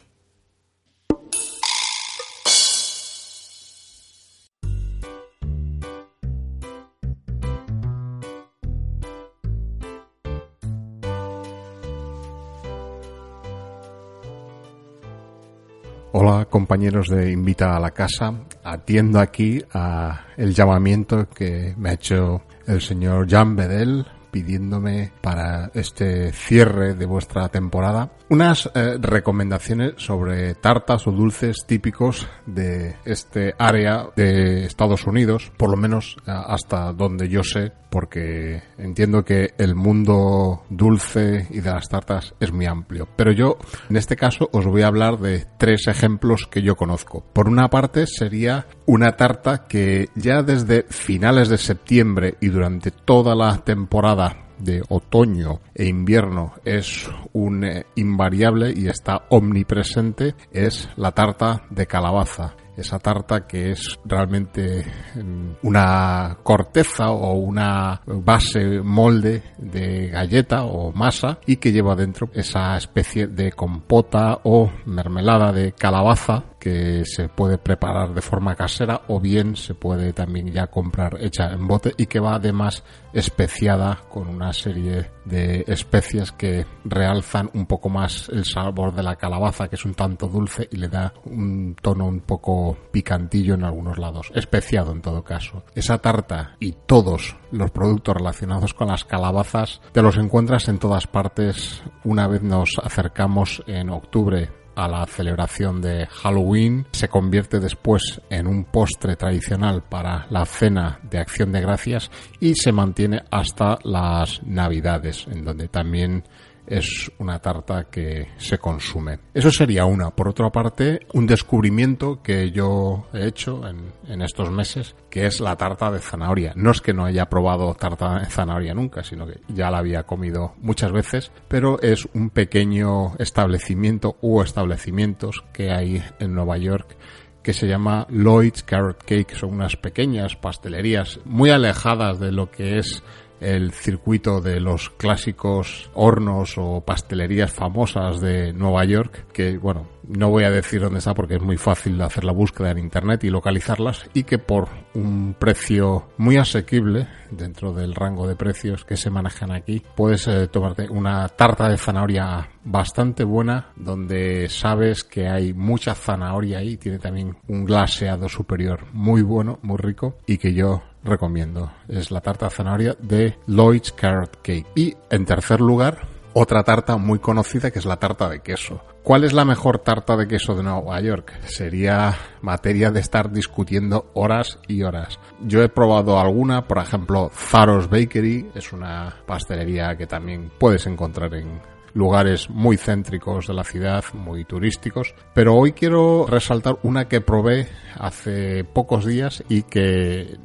Hola 16.12 16.46
compañeros 16.46 17.08
de 17.08 17.30
Invita 17.30 17.76
a 17.76 17.78
la 17.78 17.92
Casa, 17.92 18.34
atiendo 18.64 19.20
aquí 19.20 19.62
a 19.72 20.24
el 20.36 20.52
llamamiento 20.52 21.28
que 21.28 21.72
me 21.78 21.90
ha 21.90 21.92
hecho 21.92 22.42
el 22.66 22.80
señor 22.80 23.28
Jean 23.28 23.54
Bedel 23.54 24.04
pidiéndome 24.32 25.12
para 25.20 25.70
este 25.72 26.32
cierre 26.32 26.94
de 26.94 27.06
vuestra 27.06 27.48
temporada 27.48 28.10
unas 28.30 28.70
eh, 28.74 28.96
recomendaciones 29.00 29.94
sobre 29.96 30.54
tartas 30.54 31.06
o 31.08 31.10
dulces 31.10 31.64
típicos 31.66 32.28
de 32.46 32.94
este 33.04 33.54
área 33.58 34.06
de 34.14 34.64
Estados 34.64 35.04
Unidos, 35.06 35.50
por 35.56 35.68
lo 35.68 35.76
menos 35.76 36.16
eh, 36.26 36.32
hasta 36.32 36.92
donde 36.92 37.28
yo 37.28 37.42
sé 37.42 37.72
porque 37.90 38.62
entiendo 38.78 39.24
que 39.24 39.54
el 39.58 39.74
mundo 39.74 40.62
dulce 40.70 41.46
y 41.50 41.60
de 41.60 41.70
las 41.70 41.88
tartas 41.88 42.34
es 42.40 42.52
muy 42.52 42.66
amplio. 42.66 43.08
Pero 43.16 43.32
yo, 43.32 43.58
en 43.88 43.96
este 43.96 44.16
caso, 44.16 44.48
os 44.52 44.66
voy 44.66 44.82
a 44.82 44.86
hablar 44.86 45.18
de 45.18 45.46
tres 45.58 45.88
ejemplos 45.88 46.46
que 46.50 46.62
yo 46.62 46.76
conozco. 46.76 47.24
Por 47.32 47.48
una 47.48 47.68
parte, 47.68 48.06
sería 48.06 48.66
una 48.86 49.16
tarta 49.16 49.66
que 49.66 50.08
ya 50.14 50.42
desde 50.42 50.84
finales 50.88 51.48
de 51.48 51.58
septiembre 51.58 52.36
y 52.40 52.48
durante 52.48 52.90
toda 52.90 53.34
la 53.34 53.58
temporada 53.58 54.46
de 54.60 54.82
otoño 54.88 55.60
e 55.74 55.86
invierno 55.86 56.52
es 56.64 57.08
un 57.32 57.64
eh, 57.64 57.86
invariable 57.96 58.72
y 58.76 58.88
está 58.88 59.22
omnipresente 59.30 60.34
es 60.52 60.88
la 60.96 61.12
tarta 61.12 61.62
de 61.70 61.86
calabaza 61.86 62.54
esa 62.80 62.98
tarta 62.98 63.46
que 63.46 63.70
es 63.70 63.98
realmente 64.04 64.84
mm, 65.14 65.66
una 65.66 66.38
corteza 66.42 67.10
o 67.10 67.34
una 67.34 68.00
base 68.06 68.80
molde 68.82 69.42
de 69.58 70.08
galleta 70.08 70.64
o 70.64 70.92
masa 70.92 71.38
y 71.46 71.56
que 71.56 71.72
lleva 71.72 71.94
dentro 71.94 72.30
esa 72.34 72.76
especie 72.76 73.26
de 73.26 73.52
compota 73.52 74.40
o 74.44 74.70
mermelada 74.86 75.52
de 75.52 75.72
calabaza 75.72 76.44
que 76.60 77.04
se 77.06 77.28
puede 77.28 77.58
preparar 77.58 78.14
de 78.14 78.20
forma 78.20 78.54
casera 78.54 79.02
o 79.08 79.18
bien 79.18 79.56
se 79.56 79.74
puede 79.74 80.12
también 80.12 80.52
ya 80.52 80.68
comprar 80.68 81.16
hecha 81.20 81.50
en 81.52 81.66
bote 81.66 81.94
y 81.96 82.06
que 82.06 82.20
va 82.20 82.34
además 82.34 82.84
especiada 83.12 83.98
con 84.08 84.28
una 84.28 84.52
serie 84.52 85.10
de 85.24 85.64
especias 85.66 86.30
que 86.32 86.66
realzan 86.84 87.50
un 87.54 87.66
poco 87.66 87.88
más 87.88 88.28
el 88.28 88.44
sabor 88.44 88.94
de 88.94 89.02
la 89.02 89.16
calabaza 89.16 89.68
que 89.68 89.76
es 89.76 89.84
un 89.84 89.94
tanto 89.94 90.28
dulce 90.28 90.68
y 90.70 90.76
le 90.76 90.88
da 90.88 91.12
un 91.24 91.74
tono 91.80 92.06
un 92.06 92.20
poco 92.20 92.76
picantillo 92.92 93.54
en 93.54 93.64
algunos 93.64 93.98
lados, 93.98 94.30
especiado 94.34 94.92
en 94.92 95.02
todo 95.02 95.24
caso. 95.24 95.64
Esa 95.74 95.98
tarta 95.98 96.56
y 96.60 96.72
todos 96.86 97.36
los 97.50 97.70
productos 97.70 98.16
relacionados 98.16 98.74
con 98.74 98.88
las 98.88 99.04
calabazas 99.04 99.80
te 99.92 100.02
los 100.02 100.18
encuentras 100.18 100.68
en 100.68 100.78
todas 100.78 101.06
partes 101.06 101.82
una 102.04 102.28
vez 102.28 102.42
nos 102.42 102.78
acercamos 102.82 103.62
en 103.66 103.90
octubre 103.90 104.59
a 104.74 104.88
la 104.88 105.06
celebración 105.06 105.80
de 105.80 106.06
Halloween, 106.06 106.86
se 106.92 107.08
convierte 107.08 107.60
después 107.60 108.20
en 108.30 108.46
un 108.46 108.64
postre 108.64 109.16
tradicional 109.16 109.82
para 109.82 110.26
la 110.30 110.44
cena 110.44 111.00
de 111.02 111.18
acción 111.18 111.52
de 111.52 111.60
gracias 111.60 112.10
y 112.40 112.54
se 112.54 112.72
mantiene 112.72 113.22
hasta 113.30 113.78
las 113.84 114.42
navidades, 114.42 115.26
en 115.30 115.44
donde 115.44 115.68
también 115.68 116.24
es 116.66 117.10
una 117.18 117.38
tarta 117.38 117.84
que 117.84 118.28
se 118.38 118.58
consume. 118.58 119.18
Eso 119.34 119.50
sería 119.50 119.84
una. 119.84 120.10
Por 120.10 120.28
otra 120.28 120.50
parte, 120.50 121.00
un 121.12 121.26
descubrimiento 121.26 122.22
que 122.22 122.50
yo 122.50 123.06
he 123.12 123.26
hecho 123.26 123.66
en, 123.66 123.92
en, 124.08 124.22
estos 124.22 124.50
meses, 124.50 124.94
que 125.08 125.26
es 125.26 125.40
la 125.40 125.56
tarta 125.56 125.90
de 125.90 125.98
zanahoria. 125.98 126.52
No 126.56 126.70
es 126.70 126.80
que 126.80 126.94
no 126.94 127.04
haya 127.04 127.26
probado 127.26 127.74
tarta 127.74 128.20
de 128.20 128.26
zanahoria 128.26 128.74
nunca, 128.74 129.02
sino 129.02 129.26
que 129.26 129.40
ya 129.48 129.70
la 129.70 129.78
había 129.78 130.04
comido 130.04 130.54
muchas 130.60 130.92
veces, 130.92 131.32
pero 131.48 131.80
es 131.80 132.08
un 132.14 132.30
pequeño 132.30 133.16
establecimiento 133.18 134.16
u 134.20 134.42
establecimientos 134.42 135.44
que 135.52 135.70
hay 135.70 136.02
en 136.18 136.34
Nueva 136.34 136.58
York 136.58 136.96
que 137.42 137.52
se 137.52 137.66
llama 137.66 138.06
Lloyd's 138.10 138.62
Carrot 138.62 139.02
Cake. 139.04 139.34
Son 139.34 139.52
unas 139.54 139.76
pequeñas 139.76 140.36
pastelerías 140.36 141.20
muy 141.24 141.50
alejadas 141.50 142.20
de 142.20 142.32
lo 142.32 142.50
que 142.50 142.78
es 142.78 143.02
el 143.40 143.72
circuito 143.72 144.40
de 144.40 144.60
los 144.60 144.90
clásicos 144.90 145.90
hornos 145.94 146.54
o 146.58 146.82
pastelerías 146.82 147.52
famosas 147.52 148.20
de 148.20 148.52
Nueva 148.52 148.84
York, 148.84 149.26
que 149.32 149.58
bueno, 149.58 149.88
no 150.06 150.30
voy 150.30 150.44
a 150.44 150.50
decir 150.50 150.80
dónde 150.80 150.98
está 150.98 151.14
porque 151.14 151.36
es 151.36 151.42
muy 151.42 151.56
fácil 151.56 152.00
hacer 152.02 152.24
la 152.24 152.32
búsqueda 152.32 152.70
en 152.70 152.78
internet 152.78 153.24
y 153.24 153.30
localizarlas 153.30 154.08
y 154.12 154.24
que 154.24 154.38
por 154.38 154.68
un 154.94 155.34
precio 155.38 156.08
muy 156.16 156.36
asequible 156.36 157.08
dentro 157.30 157.72
del 157.72 157.94
rango 157.94 158.26
de 158.26 158.34
precios 158.34 158.84
que 158.84 158.96
se 158.96 159.10
manejan 159.10 159.52
aquí 159.52 159.82
puedes 159.94 160.26
eh, 160.26 160.48
tomarte 160.48 160.88
una 160.90 161.28
tarta 161.28 161.68
de 161.68 161.78
zanahoria 161.78 162.48
bastante 162.64 163.22
buena 163.22 163.72
donde 163.76 164.48
sabes 164.48 165.04
que 165.04 165.28
hay 165.28 165.52
mucha 165.52 165.94
zanahoria 165.94 166.58
ahí 166.58 166.76
tiene 166.76 166.98
también 166.98 167.36
un 167.46 167.64
glaseado 167.64 168.28
superior 168.28 168.86
muy 168.92 169.22
bueno 169.22 169.60
muy 169.62 169.76
rico 169.76 170.16
y 170.26 170.38
que 170.38 170.52
yo 170.52 170.82
recomiendo 171.04 171.72
es 171.88 172.10
la 172.10 172.20
tarta 172.20 172.50
zanahoria 172.50 172.96
de 173.00 173.38
Lloyd's 173.46 173.92
Carrot 173.92 174.36
Cake 174.42 174.66
y 174.74 174.96
en 175.10 175.24
tercer 175.24 175.60
lugar 175.60 176.06
otra 176.32 176.62
tarta 176.62 176.96
muy 176.96 177.18
conocida 177.18 177.70
que 177.70 177.78
es 177.78 177.86
la 177.86 177.96
tarta 177.96 178.28
de 178.28 178.40
queso. 178.40 178.80
¿Cuál 179.02 179.24
es 179.24 179.32
la 179.32 179.44
mejor 179.44 179.78
tarta 179.78 180.16
de 180.16 180.28
queso 180.28 180.54
de 180.54 180.62
Nueva 180.62 181.00
York? 181.00 181.32
Sería 181.46 182.16
materia 182.42 182.90
de 182.90 183.00
estar 183.00 183.32
discutiendo 183.32 184.10
horas 184.14 184.58
y 184.68 184.82
horas. 184.82 185.18
Yo 185.40 185.62
he 185.62 185.68
probado 185.68 186.20
alguna, 186.20 186.68
por 186.68 186.78
ejemplo, 186.78 187.30
Zaros 187.34 187.88
Bakery, 187.88 188.50
es 188.54 188.72
una 188.72 189.16
pastelería 189.26 189.96
que 189.96 190.06
también 190.06 190.52
puedes 190.58 190.86
encontrar 190.86 191.34
en 191.34 191.60
lugares 191.94 192.48
muy 192.50 192.76
céntricos 192.76 193.48
de 193.48 193.54
la 193.54 193.64
ciudad, 193.64 194.04
muy 194.12 194.44
turísticos, 194.44 195.14
pero 195.34 195.56
hoy 195.56 195.72
quiero 195.72 196.26
resaltar 196.28 196.78
una 196.82 197.08
que 197.08 197.20
probé 197.20 197.66
hace 197.98 198.64
pocos 198.64 199.04
días 199.04 199.42
y 199.48 199.62
que 199.62 200.38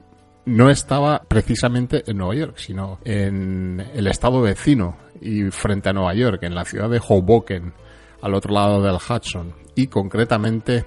no 0.45 0.69
estaba 0.69 1.23
precisamente 1.27 2.03
en 2.07 2.17
Nueva 2.17 2.35
York, 2.35 2.57
sino 2.57 2.99
en 3.03 3.85
el 3.93 4.07
estado 4.07 4.41
vecino 4.41 4.97
y 5.21 5.49
frente 5.51 5.89
a 5.89 5.93
Nueva 5.93 6.13
York, 6.13 6.43
en 6.43 6.55
la 6.55 6.65
ciudad 6.65 6.89
de 6.89 7.01
Hoboken, 7.05 7.73
al 8.21 8.33
otro 8.33 8.53
lado 8.53 8.81
del 8.81 8.95
Hudson, 8.95 9.53
y 9.75 9.87
concretamente 9.87 10.85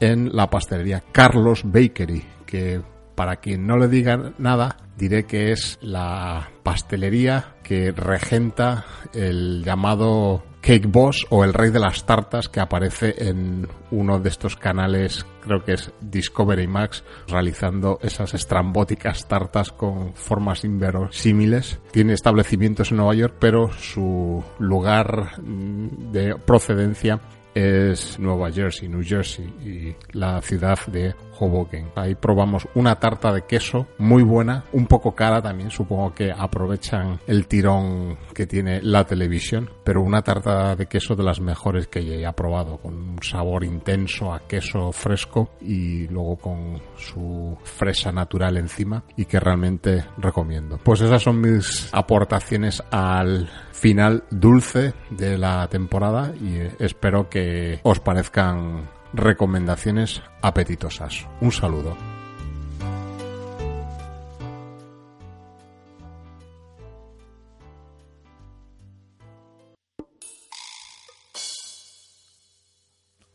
en 0.00 0.34
la 0.34 0.50
pastelería 0.50 1.02
Carlos 1.12 1.62
Bakery, 1.64 2.24
que 2.44 2.80
para 3.14 3.36
quien 3.36 3.66
no 3.66 3.76
le 3.76 3.88
diga 3.88 4.34
nada, 4.38 4.76
diré 4.96 5.24
que 5.24 5.52
es 5.52 5.78
la 5.80 6.50
pastelería 6.62 7.56
que 7.62 7.92
regenta 7.92 8.84
el 9.14 9.62
llamado 9.64 10.44
Cake 10.66 10.88
Boss 10.88 11.24
o 11.30 11.44
el 11.44 11.54
rey 11.54 11.70
de 11.70 11.78
las 11.78 12.06
tartas 12.06 12.48
que 12.48 12.58
aparece 12.58 13.14
en 13.28 13.68
uno 13.92 14.18
de 14.18 14.28
estos 14.28 14.56
canales, 14.56 15.24
creo 15.40 15.62
que 15.62 15.74
es 15.74 15.92
Discovery 16.00 16.66
Max, 16.66 17.04
realizando 17.28 18.00
esas 18.02 18.34
estrambóticas 18.34 19.28
tartas 19.28 19.70
con 19.70 20.12
formas 20.16 20.64
inverosímiles. 20.64 21.78
Tiene 21.92 22.14
establecimientos 22.14 22.90
en 22.90 22.96
Nueva 22.96 23.14
York, 23.14 23.36
pero 23.38 23.70
su 23.74 24.42
lugar 24.58 25.40
de 25.40 26.34
procedencia 26.34 27.20
es 27.56 28.18
Nueva 28.18 28.52
Jersey, 28.52 28.86
New 28.86 29.02
Jersey 29.02 29.46
y 29.64 29.96
la 30.12 30.42
ciudad 30.42 30.78
de 30.88 31.14
Hoboken. 31.38 31.90
Ahí 31.94 32.14
probamos 32.14 32.68
una 32.74 32.96
tarta 32.96 33.32
de 33.32 33.46
queso 33.46 33.86
muy 33.96 34.22
buena, 34.22 34.64
un 34.72 34.86
poco 34.86 35.14
cara 35.14 35.40
también, 35.40 35.70
supongo 35.70 36.12
que 36.12 36.30
aprovechan 36.30 37.18
el 37.26 37.46
tirón 37.46 38.18
que 38.34 38.46
tiene 38.46 38.82
la 38.82 39.04
televisión, 39.04 39.70
pero 39.84 40.02
una 40.02 40.20
tarta 40.20 40.76
de 40.76 40.86
queso 40.86 41.16
de 41.16 41.24
las 41.24 41.40
mejores 41.40 41.86
que 41.86 42.00
he 42.00 42.32
probado, 42.34 42.76
con 42.76 42.94
un 42.94 43.22
sabor 43.22 43.64
intenso 43.64 44.34
a 44.34 44.46
queso 44.46 44.92
fresco 44.92 45.52
y 45.62 46.06
luego 46.08 46.36
con 46.36 46.82
su 46.98 47.56
fresa 47.64 48.12
natural 48.12 48.58
encima 48.58 49.02
y 49.16 49.24
que 49.24 49.40
realmente 49.40 50.04
recomiendo. 50.18 50.78
Pues 50.82 51.00
esas 51.00 51.22
son 51.22 51.40
mis 51.40 51.88
aportaciones 51.92 52.82
al 52.90 53.48
final 53.76 54.24
dulce 54.30 54.94
de 55.10 55.38
la 55.38 55.68
temporada 55.68 56.32
y 56.40 56.58
espero 56.82 57.28
que 57.28 57.80
os 57.82 58.00
parezcan 58.00 58.88
recomendaciones 59.12 60.22
apetitosas. 60.42 61.26
Un 61.40 61.52
saludo. 61.52 61.96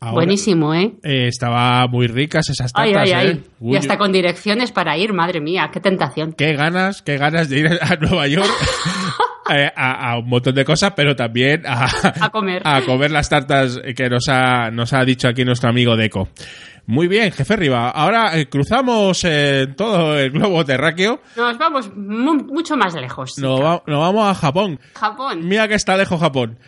Ahora, 0.00 0.14
Buenísimo, 0.14 0.74
¿eh? 0.74 0.96
¿eh? 1.04 1.28
Estaba 1.28 1.86
muy 1.86 2.08
ricas 2.08 2.50
esas 2.50 2.72
tartas, 2.72 3.02
ay, 3.04 3.12
ay, 3.12 3.26
ay. 3.28 3.28
¿eh? 3.28 3.42
y 3.60 3.76
hasta 3.76 3.96
con 3.96 4.10
direcciones 4.10 4.72
para 4.72 4.98
ir, 4.98 5.12
madre 5.12 5.40
mía, 5.40 5.70
qué 5.72 5.78
tentación. 5.78 6.32
Qué 6.32 6.54
ganas, 6.54 7.02
qué 7.02 7.18
ganas 7.18 7.48
de 7.48 7.60
ir 7.60 7.68
a 7.80 7.96
Nueva 8.00 8.26
York. 8.26 8.50
A, 9.52 10.12
a, 10.12 10.18
un 10.18 10.28
montón 10.28 10.54
de 10.54 10.64
cosas, 10.64 10.92
pero 10.96 11.14
también 11.14 11.62
a, 11.66 11.86
a, 12.20 12.30
comer. 12.30 12.62
a 12.66 12.82
comer 12.82 13.10
las 13.10 13.28
tartas 13.28 13.80
que 13.96 14.08
nos 14.08 14.28
ha, 14.28 14.70
nos 14.70 14.92
ha 14.92 15.04
dicho 15.04 15.28
aquí 15.28 15.44
nuestro 15.44 15.68
amigo 15.68 15.96
Deco. 15.96 16.28
Muy 16.86 17.06
bien, 17.06 17.30
jefe 17.30 17.56
Riva. 17.56 17.90
Ahora 17.90 18.36
eh, 18.38 18.48
cruzamos 18.48 19.22
eh, 19.24 19.68
todo 19.76 20.18
el 20.18 20.30
globo 20.30 20.64
terráqueo. 20.64 21.20
Nos 21.36 21.56
vamos 21.56 21.94
mu 21.94 22.34
mucho 22.34 22.76
más 22.76 22.94
lejos. 22.94 23.38
Nos, 23.38 23.60
va, 23.60 23.82
nos, 23.86 23.98
vamos 24.00 24.28
a 24.28 24.34
Japón. 24.34 24.80
Japón. 24.94 25.46
Mira 25.46 25.68
que 25.68 25.74
está 25.74 25.96
lejos 25.96 26.18
Japón. 26.20 26.58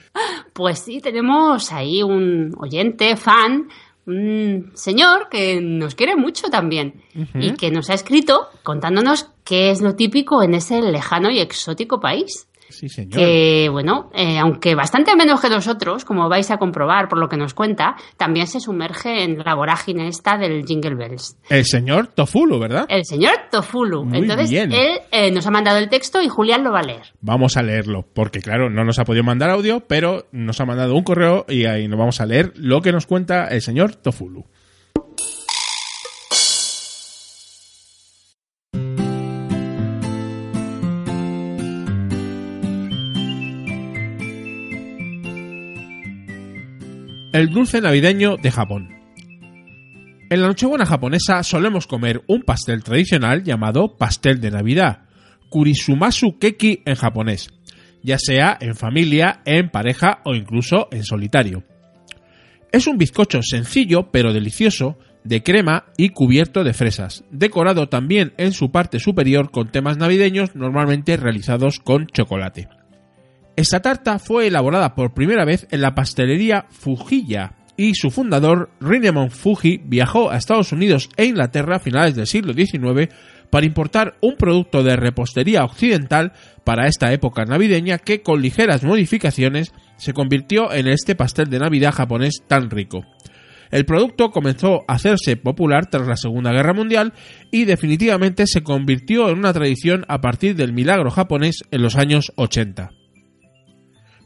Pues 0.53 0.79
sí, 0.79 1.01
tenemos 1.01 1.73
ahí 1.73 2.03
un 2.03 2.55
oyente, 2.59 3.17
fan, 3.17 3.69
un 4.07 4.71
señor 4.75 5.29
que 5.29 5.61
nos 5.61 5.97
quiere 5.97 6.15
mucho 6.15 6.49
también 6.49 7.03
uh 7.17 7.21
-huh. 7.21 7.45
y 7.45 7.55
que 7.55 7.71
nos 7.73 7.91
ha 7.91 7.95
escrito 7.95 8.49
contándonos 8.63 9.31
qué 9.45 9.71
es 9.71 9.81
lo 9.81 9.97
típico 9.97 10.43
en 10.43 10.55
ese 10.55 10.81
lejano 10.81 11.31
y 11.31 11.41
exótico 11.41 11.99
país. 11.99 12.47
Sí, 12.69 12.89
señor. 12.89 13.19
Que, 13.21 13.69
bueno, 13.71 14.11
eh, 14.15 14.39
aunque 14.39 14.75
bastante 14.75 15.15
menos 15.17 15.41
que 15.41 15.49
nosotros, 15.49 16.05
como 16.05 16.29
vais 16.29 16.51
a 16.51 16.57
comprobar 16.59 17.09
por 17.09 17.19
lo 17.19 17.29
que 17.29 17.37
nos 17.37 17.55
cuenta, 17.55 17.97
también 18.17 18.47
se 18.47 18.61
sumerge 18.61 19.23
en 19.23 19.39
la 19.39 19.55
vorágine 19.55 20.09
esta 20.09 20.37
del 20.37 20.65
Jingle 20.65 20.95
Bells. 20.95 21.37
El 21.49 21.65
señor 21.65 22.09
Tofulu, 22.09 22.59
¿verdad? 22.59 22.87
El 22.89 23.05
señor 23.05 23.33
Tofulu. 23.51 24.05
Muy 24.05 24.19
Entonces, 24.19 24.51
bien. 24.51 24.73
él 24.73 24.99
eh, 25.13 25.31
nos 25.31 25.47
ha 25.47 25.51
mandado 25.51 25.79
el 25.79 25.89
texto 25.89 26.21
y 26.23 26.29
Julián 26.29 26.65
lo 26.65 26.73
va 26.73 26.81
a 26.81 26.85
leer. 26.85 27.13
Vamos 27.21 27.57
a 27.57 27.63
leerlo, 27.63 28.05
porque 28.13 28.41
claro, 28.41 28.71
no 28.71 28.85
nos 28.85 28.99
ha 28.99 29.05
podido 29.05 29.25
mandar 29.25 29.51
audio, 29.51 29.81
pero 29.81 30.27
nos 30.33 30.61
ha 30.61 30.65
mandado 30.65 30.95
un 30.95 31.05
correo 31.05 31.45
y 31.49 31.67
ahí 31.67 31.87
nos 31.89 31.99
vamos 31.99 32.21
a 32.21 32.27
leer 32.27 32.53
lo 32.57 32.81
que 32.81 32.93
nos 32.93 33.07
cuenta 33.07 33.47
el 33.49 33.61
señor 33.63 33.95
Tofulu. 33.95 34.45
El 47.35 47.51
dulce 47.51 47.81
navideño 47.81 48.37
de 48.37 48.53
Japón. 48.53 48.91
En 50.31 50.41
la 50.41 50.47
Nochebuena 50.47 50.87
japonesa 50.87 51.43
solemos 51.43 51.89
comer 51.89 52.23
un 52.29 52.43
pastel 52.43 52.85
tradicional 52.85 53.43
llamado 53.43 53.97
pastel 53.97 54.41
de 54.41 54.53
Navidad, 54.53 55.07
Kurisumasu 55.49 56.39
Keki 56.39 56.83
en 56.85 56.95
japonés, 56.95 57.49
ya 58.05 58.19
sea 58.21 58.57
en 58.61 58.77
familia, 58.77 59.41
en 59.47 59.69
pareja 59.69 60.21
o 60.25 60.37
incluso 60.37 60.87
en 60.93 61.03
solitario. 61.03 61.65
Es 62.71 62.87
un 62.87 62.99
bizcocho 62.99 63.43
sencillo 63.43 64.13
pero 64.13 64.33
delicioso, 64.33 64.97
de 65.25 65.43
crema 65.43 65.87
y 65.97 66.11
cubierto 66.11 66.63
de 66.63 66.73
fresas, 66.73 67.25
decorado 67.33 67.89
también 67.89 68.33
en 68.37 68.53
su 68.53 68.71
parte 68.71 69.01
superior 69.01 69.51
con 69.51 69.73
temas 69.73 69.97
navideños 69.97 70.55
normalmente 70.55 71.17
realizados 71.17 71.81
con 71.81 72.07
chocolate. 72.07 72.69
Esta 73.57 73.81
tarta 73.81 74.19
fue 74.19 74.49
elaborada 74.49 74.95
por 74.95 75.15
primera 75.15 75.45
vez 75.45 75.69
en 75.71 75.81
la 75.81 75.95
pastelería 75.95 76.67
Fujiya 76.71 77.55
y 77.77 77.95
su 77.95 78.11
fundador, 78.11 78.71
Rinemon 78.81 79.31
Fuji, 79.31 79.81
viajó 79.85 80.31
a 80.31 80.37
Estados 80.37 80.73
Unidos 80.73 81.09
e 81.17 81.25
Inglaterra 81.25 81.77
a 81.77 81.81
finales 81.81 82.15
del 82.15 82.27
siglo 82.27 82.53
XIX 82.53 83.13
para 83.51 83.67
importar 83.67 84.17
un 84.21 84.37
producto 84.37 84.83
de 84.83 84.97
repostería 84.97 85.65
occidental 85.65 86.33
para 86.65 86.87
esta 86.87 87.13
época 87.13 87.45
navideña 87.45 87.99
que 87.99 88.23
con 88.23 88.43
ligeras 88.43 88.83
modificaciones 88.83 89.73
se 89.97 90.13
convirtió 90.13 90.73
en 90.73 90.89
este 90.89 91.15
pastel 91.15 91.49
de 91.51 91.59
Navidad 91.59 91.93
japonés 91.93 92.43
tan 92.47 92.71
rico. 92.71 93.05
El 93.71 93.85
producto 93.87 94.31
comenzó 94.31 94.83
a 94.87 94.95
hacerse 94.95 95.37
popular 95.37 95.87
tras 95.87 96.07
la 96.07 96.17
Segunda 96.17 96.53
Guerra 96.53 96.75
Mundial 96.75 97.13
y 97.51 97.65
definitivamente 97.65 98.47
se 98.47 98.63
convirtió 98.63 99.29
en 99.31 99.39
una 99.39 99.53
tradición 99.53 100.05
a 100.09 100.21
partir 100.21 100.55
del 100.55 100.73
milagro 100.73 101.11
japonés 101.11 101.63
en 101.71 101.83
los 101.83 101.97
años 101.97 102.33
80 102.37 102.91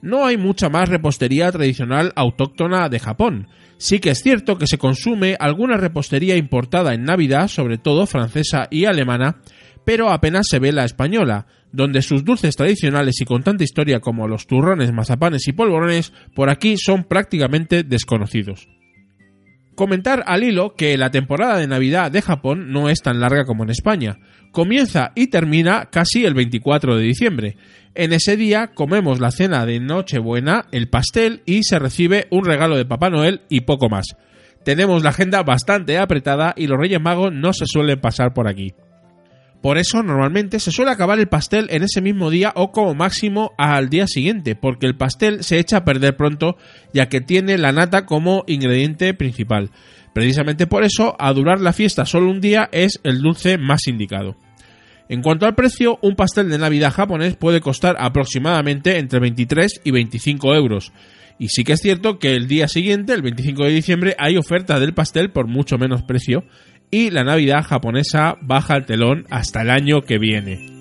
no 0.03 0.27
hay 0.27 0.37
mucha 0.37 0.69
más 0.69 0.89
repostería 0.89 1.51
tradicional 1.51 2.13
autóctona 2.17 2.89
de 2.89 2.99
Japón. 2.99 3.49
Sí 3.77 4.01
que 4.01 4.11
es 4.11 4.23
cierto 4.23 4.59
que 4.59 4.67
se 4.67 4.79
consume 4.79 5.37
alguna 5.39 5.77
repostería 5.77 6.37
importada 6.37 6.95
en 6.95 7.05
Navidad, 7.05 7.49
sobre 7.49 7.79
todo 7.79 8.07
francesa 8.07 8.67
y 8.71 8.87
alemana, 8.87 9.37
pero 9.85 10.11
apenas 10.11 10.47
se 10.49 10.59
ve 10.59 10.73
la 10.73 10.85
española, 10.85 11.47
donde 11.73 12.03
sus 12.03 12.25
dulces 12.25 12.57
tradicionales 12.57 13.21
y 13.21 13.25
con 13.25 13.43
tanta 13.43 13.65
historia 13.65 14.01
como 14.01 14.29
los 14.29 14.47
turrones, 14.47 14.93
mazapanes 14.93 15.47
y 15.49 15.53
polvorones 15.53 16.13
por 16.35 16.51
aquí 16.51 16.77
son 16.77 17.05
prácticamente 17.05 17.85
desconocidos. 17.85 18.69
Comentar 19.79 20.25
al 20.27 20.43
hilo 20.43 20.75
que 20.75 20.99
la 20.99 21.13
temporada 21.13 21.57
de 21.57 21.69
Navidad 21.69 22.11
de 22.11 22.21
Japón 22.21 22.73
no 22.73 22.89
es 22.89 23.01
tan 23.01 23.21
larga 23.21 23.45
como 23.45 23.63
en 23.63 23.71
España. 23.71 24.19
Comienza 24.51 25.13
y 25.15 25.29
termina 25.29 25.87
casi 25.93 26.25
el 26.25 26.35
24 26.35 26.97
de 26.97 27.05
diciembre. 27.05 27.57
En 27.95 28.13
ese 28.13 28.37
día 28.37 28.73
comemos 28.75 29.21
la 29.21 29.31
cena 29.31 29.65
de 29.67 29.79
Nochebuena, 29.79 30.67
el 30.73 30.89
pastel 30.89 31.43
y 31.47 31.63
se 31.63 31.79
recibe 31.79 32.27
un 32.33 32.45
regalo 32.45 32.77
de 32.77 32.87
Papá 32.87 33.09
Noel 33.09 33.43
y 33.49 33.61
poco 33.61 33.89
más. 33.89 34.17
Tenemos 34.65 35.05
la 35.05 35.11
agenda 35.11 35.45
bastante 35.45 35.97
apretada 35.97 36.55
y 36.57 36.67
los 36.67 36.77
Reyes 36.77 37.01
Magos 37.01 37.33
no 37.33 37.53
se 37.53 37.67
suelen 37.67 38.01
pasar 38.01 38.35
por 38.35 38.49
aquí. 38.49 38.75
Por 39.63 39.77
eso 39.77 40.05
normalmente 40.05 40.61
se 40.61 40.71
suele 40.71 40.93
acabar 40.93 41.19
el 41.19 41.27
pastel 41.27 41.67
en 41.71 41.83
ese 41.83 42.01
mismo 42.01 42.31
día 42.31 42.53
o 42.55 42.71
como 42.71 42.95
máximo 42.95 43.53
al 43.59 43.89
día 43.89 44.07
siguiente, 44.07 44.55
porque 44.55 44.87
el 44.87 44.97
pastel 44.97 45.43
se 45.43 45.59
echa 45.59 45.79
a 45.79 45.85
perder 45.85 46.17
pronto 46.17 46.57
ya 46.95 47.09
que 47.09 47.21
tiene 47.21 47.59
la 47.59 47.73
nata 47.73 48.07
como 48.07 48.45
ingrediente 48.47 49.15
principal. 49.15 49.71
Precisamente 50.13 50.67
por 50.67 50.85
eso, 50.85 51.17
a 51.19 51.33
durar 51.33 51.61
la 51.61 51.73
fiesta 51.73 52.07
solo 52.07 52.31
un 52.31 52.41
día 52.41 52.69
es 52.73 53.01
el 53.03 53.21
dulce 53.21 53.59
más 53.59 53.89
indicado. 53.89 54.37
En 55.09 55.23
cuanto 55.23 55.47
al 55.47 55.55
precio, 55.55 55.99
un 56.03 56.15
pastel 56.15 56.51
de 56.51 56.59
Navidad 56.59 56.93
japonés 56.93 57.35
puede 57.35 57.61
costar 57.61 57.97
aproximadamente 57.99 58.99
entre 58.99 59.21
23 59.21 59.81
y 59.83 59.91
25 59.91 60.55
euros. 60.55 60.93
Y 61.39 61.49
sí 61.49 61.65
que 61.65 61.73
es 61.73 61.81
cierto 61.81 62.19
que 62.19 62.35
el 62.35 62.47
día 62.47 62.69
siguiente, 62.69 63.15
el 63.15 63.23
25 63.23 63.65
de 63.65 63.71
diciembre, 63.71 64.17
hay 64.19 64.37
oferta 64.37 64.79
del 64.79 64.93
pastel 64.93 65.31
por 65.31 65.47
mucho 65.47 65.79
menos 65.79 66.03
precio 66.03 66.45
y 66.91 67.11
la 67.11 67.25
Navidad 67.25 67.65
japonesa 67.65 68.37
baja 68.41 68.77
el 68.77 68.87
telón 68.87 69.27
hasta 69.31 69.63
el 69.63 69.71
año 69.71 70.03
que 70.03 70.19
viene. 70.19 70.78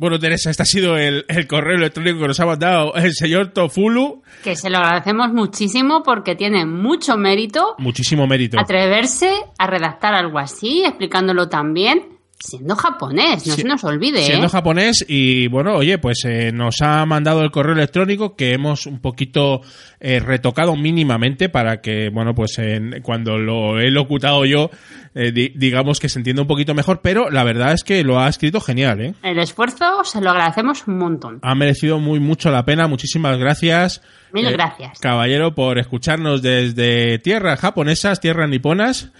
Bueno, 0.00 0.18
Teresa, 0.18 0.48
este 0.48 0.62
ha 0.62 0.66
sido 0.66 0.96
el, 0.96 1.26
el, 1.28 1.46
correo 1.46 1.76
electrónico 1.76 2.20
que 2.20 2.28
nos 2.28 2.40
ha 2.40 2.46
mandado 2.46 2.94
el 2.94 3.12
señor 3.12 3.48
Tofulu. 3.48 4.22
Que 4.42 4.56
se 4.56 4.70
lo 4.70 4.78
agradecemos 4.78 5.30
muchísimo 5.34 6.02
porque 6.02 6.34
tiene 6.34 6.64
mucho 6.64 7.18
mérito. 7.18 7.74
Muchísimo 7.76 8.26
mérito. 8.26 8.58
Atreverse 8.58 9.30
a 9.58 9.66
redactar 9.66 10.14
algo 10.14 10.38
así, 10.38 10.84
explicándolo 10.86 11.50
tan 11.50 11.74
bien, 11.74 12.18
siendo 12.40 12.74
japonés, 12.74 13.46
no 13.46 13.54
se 13.54 13.64
nos 13.64 13.84
olvide. 13.84 14.22
Siendo 14.22 14.46
¿eh? 14.46 14.50
japonés 14.50 15.04
y 15.06 15.46
bueno, 15.48 15.74
oye, 15.76 15.98
pues 15.98 16.24
eh, 16.24 16.50
nos 16.52 16.80
ha 16.80 17.04
mandado 17.06 17.42
el 17.42 17.50
correo 17.50 17.74
electrónico 17.74 18.34
que 18.34 18.54
hemos 18.54 18.86
un 18.86 18.98
poquito 19.00 19.60
eh, 20.00 20.18
retocado 20.20 20.74
mínimamente 20.74 21.48
para 21.50 21.80
que, 21.82 22.08
bueno, 22.08 22.34
pues 22.34 22.58
en- 22.58 23.02
cuando 23.02 23.36
lo 23.38 23.78
he 23.78 23.90
locutado 23.90 24.44
yo, 24.46 24.70
eh, 25.14 25.32
di- 25.32 25.52
digamos 25.54 26.00
que 26.00 26.08
se 26.08 26.18
entienda 26.18 26.42
un 26.42 26.48
poquito 26.48 26.74
mejor, 26.74 27.00
pero 27.02 27.28
la 27.30 27.44
verdad 27.44 27.72
es 27.74 27.84
que 27.84 28.02
lo 28.02 28.18
ha 28.18 28.28
escrito 28.28 28.60
genial, 28.60 29.00
¿eh? 29.02 29.14
El 29.22 29.38
esfuerzo 29.38 30.02
se 30.04 30.20
lo 30.20 30.30
agradecemos 30.30 30.86
un 30.86 30.98
montón. 30.98 31.38
Ha 31.42 31.54
merecido 31.54 31.98
muy 31.98 32.20
mucho 32.20 32.50
la 32.50 32.64
pena, 32.64 32.88
muchísimas 32.88 33.36
gracias. 33.38 34.00
Mil 34.32 34.50
gracias. 34.50 34.98
Caballero, 35.00 35.54
por 35.54 35.78
escucharnos 35.78 36.40
desde 36.40 37.18
tierras 37.18 37.60
japonesas, 37.60 38.20
tierras 38.20 38.48
niponas. 38.48 39.10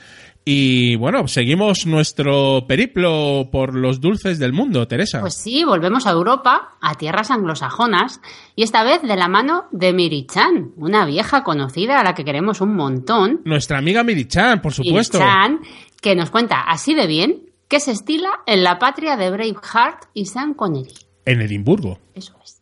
Y 0.44 0.96
bueno, 0.96 1.28
seguimos 1.28 1.86
nuestro 1.86 2.64
periplo 2.66 3.50
por 3.52 3.74
los 3.74 4.00
dulces 4.00 4.38
del 4.38 4.52
mundo, 4.52 4.88
Teresa. 4.88 5.20
Pues 5.20 5.34
sí, 5.34 5.64
volvemos 5.64 6.06
a 6.06 6.12
Europa, 6.12 6.76
a 6.80 6.94
tierras 6.94 7.30
anglosajonas, 7.30 8.20
y 8.56 8.62
esta 8.62 8.82
vez 8.82 9.02
de 9.02 9.16
la 9.16 9.28
mano 9.28 9.66
de 9.70 9.92
Miri-chan, 9.92 10.72
una 10.76 11.04
vieja 11.04 11.44
conocida 11.44 12.00
a 12.00 12.04
la 12.04 12.14
que 12.14 12.24
queremos 12.24 12.60
un 12.60 12.74
montón. 12.74 13.42
Nuestra 13.44 13.78
amiga 13.78 14.02
Miri-chan, 14.02 14.62
por 14.62 14.72
supuesto. 14.72 15.18
Miri-chan, 15.18 15.60
que 16.00 16.16
nos 16.16 16.30
cuenta 16.30 16.60
así 16.60 16.94
de 16.94 17.06
bien 17.06 17.50
que 17.68 17.78
se 17.78 17.92
estila 17.92 18.40
en 18.46 18.64
la 18.64 18.78
patria 18.78 19.16
de 19.16 19.30
Braveheart 19.30 20.06
y 20.14 20.26
Sean 20.26 20.54
Connery. 20.54 20.94
En 21.24 21.40
Edimburgo. 21.42 21.98
Eso 22.14 22.34
es. 22.42 22.59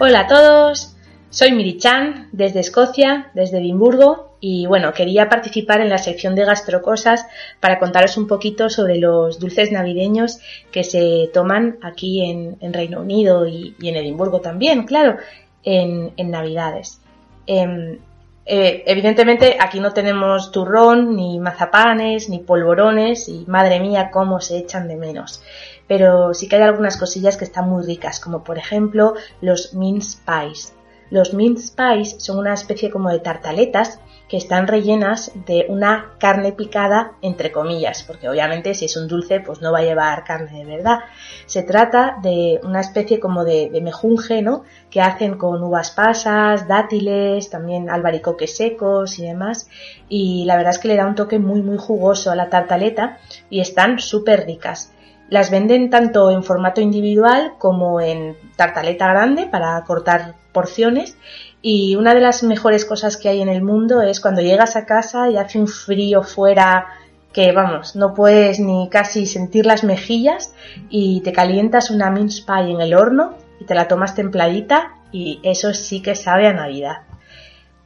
Hola 0.00 0.20
a 0.20 0.26
todos, 0.28 0.94
soy 1.28 1.50
Miri-chan 1.50 2.28
desde 2.30 2.60
Escocia, 2.60 3.32
desde 3.34 3.58
Edimburgo 3.58 4.36
y 4.38 4.64
bueno, 4.66 4.92
quería 4.92 5.28
participar 5.28 5.80
en 5.80 5.88
la 5.88 5.98
sección 5.98 6.36
de 6.36 6.44
gastrocosas 6.44 7.26
para 7.58 7.80
contaros 7.80 8.16
un 8.16 8.28
poquito 8.28 8.70
sobre 8.70 8.98
los 8.98 9.40
dulces 9.40 9.72
navideños 9.72 10.38
que 10.70 10.84
se 10.84 11.28
toman 11.34 11.78
aquí 11.82 12.22
en, 12.24 12.72
Reino 12.72 13.00
Unido 13.00 13.48
y, 13.48 13.74
y 13.80 13.88
en 13.88 13.96
Edimburgo 13.96 14.40
también, 14.40 14.84
claro, 14.84 15.16
en, 15.64 16.12
en 16.16 16.30
Navidades. 16.30 17.00
Em, 17.48 17.98
eh, 18.46 18.84
evidentemente 18.86 19.56
aquí 19.60 19.80
no 19.80 19.92
tenemos 19.92 20.52
turrón, 20.52 21.16
ni 21.16 21.40
mazapanes, 21.40 22.28
ni 22.28 22.38
polvorones 22.38 23.28
y 23.28 23.44
madre 23.48 23.80
mía 23.80 24.10
cómo 24.12 24.40
se 24.40 24.58
echan 24.58 24.86
de 24.86 24.94
menos 24.94 25.42
pero 25.88 26.34
sí 26.34 26.48
que 26.48 26.56
hay 26.56 26.62
algunas 26.62 26.96
cosillas 26.96 27.36
que 27.36 27.44
están 27.44 27.68
muy 27.68 27.82
ricas, 27.84 28.20
como 28.20 28.44
por 28.44 28.58
ejemplo 28.58 29.14
los 29.40 29.74
mince 29.74 30.18
pies. 30.24 30.74
Los 31.10 31.32
mince 31.32 31.72
pies 31.74 32.16
son 32.18 32.38
una 32.38 32.52
especie 32.52 32.90
como 32.90 33.08
de 33.08 33.18
tartaletas 33.18 33.98
que 34.28 34.36
están 34.36 34.66
rellenas 34.66 35.32
de 35.46 35.64
una 35.68 36.12
carne 36.18 36.52
picada, 36.52 37.12
entre 37.22 37.50
comillas, 37.50 38.02
porque 38.02 38.28
obviamente 38.28 38.74
si 38.74 38.84
es 38.84 38.96
un 38.96 39.08
dulce, 39.08 39.40
pues 39.40 39.62
no 39.62 39.72
va 39.72 39.78
a 39.78 39.82
llevar 39.82 40.24
carne 40.24 40.58
de 40.58 40.76
verdad. 40.76 40.98
Se 41.46 41.62
trata 41.62 42.18
de 42.22 42.60
una 42.62 42.80
especie 42.80 43.20
como 43.20 43.44
de, 43.44 43.70
mejunje, 43.82 44.42
¿no? 44.42 44.64
Que 44.90 45.00
hacen 45.00 45.38
con 45.38 45.62
uvas 45.62 45.92
pasas, 45.92 46.68
dátiles, 46.68 47.48
también 47.48 47.88
albaricoques 47.88 48.54
secos 48.54 49.18
y 49.18 49.26
demás. 49.26 49.70
Y 50.10 50.44
la 50.44 50.56
verdad 50.56 50.74
es 50.74 50.78
que 50.78 50.88
le 50.88 50.96
da 50.96 51.06
un 51.06 51.14
toque 51.14 51.38
muy, 51.38 51.62
muy 51.62 51.78
jugoso 51.78 52.30
a 52.30 52.36
la 52.36 52.50
tartaleta 52.50 53.18
y 53.48 53.60
están 53.60 53.98
súper 53.98 54.44
ricas. 54.44 54.92
Las 55.28 55.50
venden 55.50 55.90
tanto 55.90 56.30
en 56.30 56.42
formato 56.42 56.80
individual 56.80 57.54
como 57.58 58.00
en 58.00 58.36
tartaleta 58.56 59.08
grande 59.08 59.46
para 59.46 59.82
cortar 59.84 60.34
porciones 60.52 61.16
y 61.60 61.96
una 61.96 62.14
de 62.14 62.20
las 62.20 62.42
mejores 62.42 62.84
cosas 62.84 63.16
que 63.16 63.28
hay 63.28 63.42
en 63.42 63.48
el 63.48 63.62
mundo 63.62 64.00
es 64.00 64.20
cuando 64.20 64.40
llegas 64.40 64.76
a 64.76 64.86
casa 64.86 65.28
y 65.30 65.36
hace 65.36 65.58
un 65.58 65.68
frío 65.68 66.22
fuera 66.22 66.86
que 67.32 67.52
vamos, 67.52 67.94
no 67.94 68.14
puedes 68.14 68.58
ni 68.58 68.88
casi 68.88 69.26
sentir 69.26 69.66
las 69.66 69.84
mejillas 69.84 70.54
y 70.88 71.20
te 71.20 71.32
calientas 71.32 71.90
una 71.90 72.10
mince 72.10 72.42
pie 72.44 72.72
en 72.72 72.80
el 72.80 72.94
horno 72.94 73.34
y 73.60 73.64
te 73.64 73.74
la 73.74 73.86
tomas 73.86 74.14
templadita 74.14 74.94
y 75.12 75.40
eso 75.42 75.74
sí 75.74 76.00
que 76.00 76.14
sabe 76.14 76.46
a 76.46 76.52
Navidad. 76.52 77.07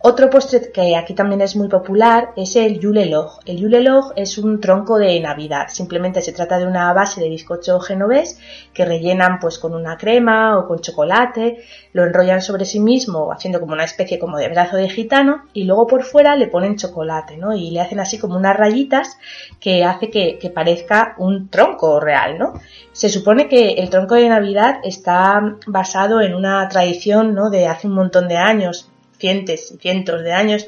Otro 0.04 0.28
postre 0.30 0.72
que 0.72 0.96
aquí 0.96 1.14
también 1.14 1.42
es 1.42 1.54
muy 1.54 1.68
popular 1.68 2.32
es 2.34 2.56
el 2.56 2.80
Yulelog. 2.80 3.38
El 3.46 3.58
Yulelog 3.58 4.12
es 4.16 4.36
un 4.36 4.60
tronco 4.60 4.98
de 4.98 5.20
Navidad. 5.20 5.68
Simplemente 5.68 6.20
se 6.22 6.32
trata 6.32 6.58
de 6.58 6.66
una 6.66 6.92
base 6.92 7.20
de 7.20 7.28
bizcocho 7.28 7.78
genovés 7.78 8.36
que 8.74 8.84
rellenan 8.84 9.38
pues 9.38 9.60
con 9.60 9.76
una 9.76 9.96
crema 9.96 10.58
o 10.58 10.66
con 10.66 10.80
chocolate, 10.80 11.62
lo 11.92 12.02
enrollan 12.04 12.42
sobre 12.42 12.64
sí 12.64 12.80
mismo 12.80 13.30
haciendo 13.30 13.60
como 13.60 13.74
una 13.74 13.84
especie 13.84 14.18
como 14.18 14.38
de 14.38 14.48
brazo 14.48 14.76
de 14.76 14.88
gitano 14.88 15.44
y 15.52 15.62
luego 15.62 15.86
por 15.86 16.02
fuera 16.02 16.34
le 16.34 16.48
ponen 16.48 16.76
chocolate, 16.76 17.36
¿no? 17.36 17.54
Y 17.54 17.70
le 17.70 17.80
hacen 17.80 18.00
así 18.00 18.18
como 18.18 18.36
unas 18.36 18.56
rayitas 18.56 19.18
que 19.60 19.84
hace 19.84 20.10
que, 20.10 20.36
que 20.36 20.50
parezca 20.50 21.14
un 21.18 21.48
tronco 21.48 22.00
real, 22.00 22.40
¿no? 22.40 22.54
Se 22.90 23.08
supone 23.08 23.48
que 23.48 23.74
el 23.74 23.88
tronco 23.88 24.16
de 24.16 24.28
Navidad 24.28 24.80
está 24.82 25.58
basado 25.68 26.20
en 26.20 26.34
una 26.34 26.68
tradición, 26.68 27.36
¿no? 27.36 27.50
De 27.50 27.68
hace 27.68 27.86
un 27.86 27.94
montón 27.94 28.26
de 28.26 28.38
años 28.38 28.91
cientos 29.22 29.70
y 29.70 29.78
cientos 29.78 30.22
de 30.22 30.32
años, 30.32 30.66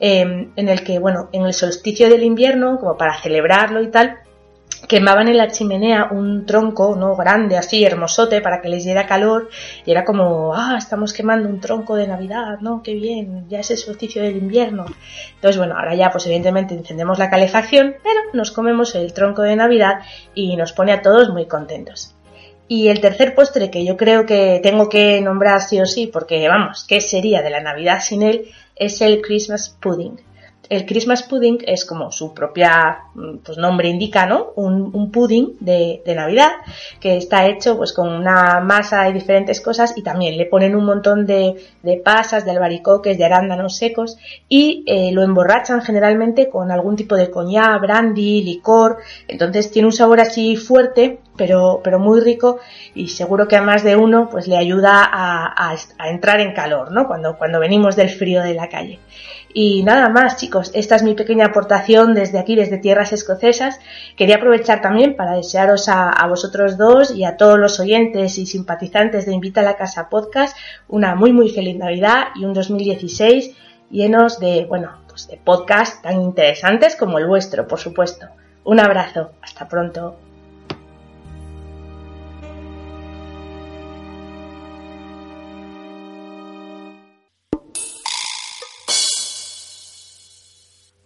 em, 0.00 0.50
en 0.56 0.68
el 0.68 0.82
que, 0.82 0.98
bueno, 0.98 1.28
en 1.32 1.46
el 1.46 1.54
solsticio 1.54 2.08
del 2.08 2.24
invierno, 2.24 2.78
como 2.80 2.96
para 2.96 3.14
celebrarlo 3.22 3.80
y 3.80 3.90
tal, 3.90 4.18
quemaban 4.88 5.28
en 5.28 5.36
la 5.36 5.48
chimenea 5.48 6.08
un 6.10 6.44
tronco, 6.44 6.96
¿no? 6.96 7.14
Grande, 7.14 7.56
así, 7.56 7.84
hermosote, 7.84 8.40
para 8.40 8.60
que 8.60 8.68
les 8.68 8.84
diera 8.84 9.06
calor, 9.06 9.48
y 9.86 9.92
era 9.92 10.04
como, 10.04 10.52
ah, 10.54 10.74
estamos 10.76 11.12
quemando 11.12 11.48
un 11.48 11.60
tronco 11.60 11.94
de 11.94 12.08
Navidad, 12.08 12.58
¿no? 12.60 12.82
Qué 12.82 12.94
bien, 12.94 13.46
ya 13.48 13.60
es 13.60 13.70
el 13.70 13.76
solsticio 13.76 14.20
del 14.22 14.36
invierno. 14.36 14.86
Entonces, 15.36 15.58
bueno, 15.58 15.76
ahora 15.78 15.94
ya, 15.94 16.10
pues 16.10 16.26
evidentemente 16.26 16.74
encendemos 16.74 17.18
la 17.20 17.30
calefacción, 17.30 17.94
pero 18.02 18.20
nos 18.32 18.50
comemos 18.50 18.96
el 18.96 19.12
tronco 19.12 19.42
de 19.42 19.54
Navidad 19.54 20.00
y 20.34 20.56
nos 20.56 20.72
pone 20.72 20.92
a 20.92 21.00
todos 21.02 21.30
muy 21.30 21.46
contentos. 21.46 22.16
Y 22.68 22.88
el 22.88 23.00
tercer 23.00 23.34
postre 23.34 23.70
que 23.70 23.84
yo 23.84 23.96
creo 23.96 24.24
que 24.24 24.60
tengo 24.62 24.88
que 24.88 25.20
nombrar 25.20 25.60
sí 25.60 25.80
o 25.80 25.86
sí, 25.86 26.06
porque 26.06 26.48
vamos, 26.48 26.84
¿qué 26.88 27.00
sería 27.00 27.42
de 27.42 27.50
la 27.50 27.60
Navidad 27.60 28.00
sin 28.00 28.22
él? 28.22 28.46
Es 28.76 29.00
el 29.00 29.20
Christmas 29.20 29.76
Pudding. 29.80 30.31
El 30.68 30.86
Christmas 30.86 31.22
Pudding 31.24 31.58
es 31.66 31.84
como 31.84 32.12
su 32.12 32.32
propia 32.32 33.00
mm, 33.14 33.38
pues, 33.38 33.58
nombre 33.58 33.88
indica, 33.88 34.26
¿no? 34.26 34.52
Un, 34.56 35.10
pudding 35.10 35.56
de, 35.60 36.02
Navidad 36.14 36.52
que 37.00 37.16
está 37.16 37.46
hecho 37.46 37.76
pues 37.76 37.92
con 37.92 38.08
una 38.08 38.60
masa 38.60 39.08
y 39.08 39.12
diferentes 39.12 39.60
cosas 39.60 39.94
y 39.96 40.02
también 40.02 40.36
le 40.36 40.46
ponen 40.46 40.74
un 40.76 40.84
montón 40.84 41.26
de, 41.26 41.56
pasas, 42.04 42.44
de 42.44 42.52
albaricoques, 42.52 43.18
de 43.18 43.24
arándanos 43.24 43.76
secos 43.76 44.16
y 44.48 44.84
eh, 44.86 45.10
lo 45.12 45.22
emborrachan 45.22 45.82
generalmente 45.82 46.48
con 46.48 46.70
algún 46.70 46.96
tipo 46.96 47.16
de 47.16 47.30
coñac, 47.30 47.80
brandy, 47.80 48.42
licor. 48.42 48.98
Entonces 49.28 49.70
tiene 49.70 49.86
un 49.86 49.92
sabor 49.92 50.20
así 50.20 50.56
fuerte 50.56 51.18
pero, 51.36 51.80
pero 51.82 51.98
muy 51.98 52.20
rico 52.20 52.60
y 52.94 53.08
seguro 53.08 53.48
que 53.48 53.56
a 53.56 53.62
más 53.62 53.82
de 53.82 53.96
uno 53.96 54.28
pues 54.30 54.46
le 54.46 54.56
ayuda 54.56 55.02
a, 55.10 55.74
a, 55.98 56.08
entrar 56.08 56.40
en 56.40 56.52
calor, 56.52 56.92
¿no? 56.92 57.06
Cuando, 57.06 57.36
cuando 57.36 57.58
venimos 57.58 57.96
del 57.96 58.10
frío 58.10 58.42
de 58.42 58.54
la 58.54 58.68
calle. 58.68 58.98
Y 59.54 59.82
nada 59.82 60.08
más, 60.08 60.36
chicos, 60.36 60.70
esta 60.74 60.96
es 60.96 61.02
mi 61.02 61.14
pequeña 61.14 61.46
aportación 61.46 62.14
desde 62.14 62.38
aquí, 62.38 62.56
desde 62.56 62.78
tierras 62.78 63.12
escocesas. 63.12 63.80
Quería 64.16 64.36
aprovechar 64.36 64.80
también 64.80 65.14
para 65.14 65.32
desearos 65.32 65.88
a, 65.88 66.26
vosotros 66.26 66.78
dos 66.78 67.10
y 67.10 67.24
a 67.24 67.36
todos 67.36 67.58
los 67.58 67.78
oyentes 67.78 68.38
y 68.38 68.46
simpatizantes 68.46 69.26
de 69.26 69.34
Invita 69.34 69.60
a 69.60 69.64
la 69.64 69.76
Casa 69.76 70.08
Podcast 70.08 70.56
una 70.88 71.14
muy 71.14 71.32
muy 71.32 71.50
feliz 71.50 71.76
Navidad 71.76 72.28
y 72.34 72.44
un 72.44 72.54
2016 72.54 73.54
llenos 73.90 74.40
de, 74.40 74.64
bueno, 74.64 74.92
pues 75.06 75.28
de 75.28 75.36
podcasts 75.36 76.00
tan 76.00 76.22
interesantes 76.22 76.96
como 76.96 77.18
el 77.18 77.26
vuestro, 77.26 77.68
por 77.68 77.78
supuesto. 77.78 78.28
Un 78.64 78.80
abrazo, 78.80 79.32
hasta 79.42 79.68
pronto. 79.68 80.16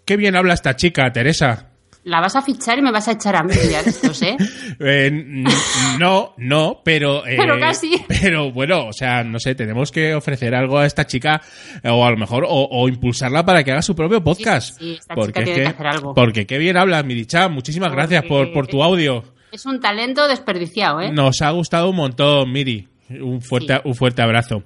Qué 0.07 0.17
bien 0.17 0.37
habla 0.37 0.55
esta 0.55 0.77
chica, 0.77 1.13
Teresa. 1.13 1.71
La 2.05 2.21
vas 2.21 2.37
a 2.37 2.43
fichar 2.43 2.79
y 2.79 2.83
me 2.83 2.93
vas 2.93 3.09
a 3.09 3.13
echar 3.13 3.35
a 3.35 3.43
mí 3.43 3.53
ya 3.69 3.81
estos, 3.81 4.23
¿eh? 4.23 4.37
eh 4.79 5.11
no, 5.99 6.33
no, 6.37 6.81
pero... 6.85 7.27
Eh, 7.27 7.35
pero 7.37 7.59
casi. 7.59 8.05
Pero 8.09 8.53
bueno, 8.53 8.87
o 8.87 8.93
sea, 8.93 9.25
no 9.25 9.41
sé, 9.41 9.57
tenemos 9.57 9.91
que 9.91 10.15
ofrecer 10.15 10.55
algo 10.55 10.79
a 10.79 10.87
esta 10.87 11.09
chica, 11.09 11.43
o 11.83 12.07
a 12.07 12.11
lo 12.13 12.17
mejor, 12.17 12.47
o, 12.49 12.89
impulsarla 12.89 13.45
para 13.45 13.65
que 13.65 13.73
haga 13.73 13.83
su 13.83 13.97
propio 13.97 14.23
podcast. 14.23 14.79
Sí, 14.79 14.97
esta 15.01 15.17
porque 15.17 15.41
chica 15.41 15.45
tiene 15.45 15.63
que, 15.63 15.69
hacer 15.75 15.87
algo. 15.89 16.15
Porque 16.15 16.47
qué 16.47 16.59
bien 16.59 16.77
habla, 16.77 17.03
Miricha. 17.03 17.49
Muchísimas 17.49 17.91
gracias 17.91 18.25
por, 18.27 18.53
por 18.53 18.69
tu 18.69 18.85
audio. 18.85 19.25
Es 19.51 19.67
un 19.67 19.81
talento 19.81 20.29
desperdiciado, 20.29 21.01
¿eh? 21.01 21.11
Nos 21.11 21.43
ha 21.43 21.51
gustado 21.51 21.91
un 21.91 21.97
montón, 21.97 22.53
Miri. 22.53 22.87
Un 23.09 23.41
fuerte, 23.41 23.81
un 23.85 23.95
fuerte 23.95 24.23
abrazo. 24.23 24.63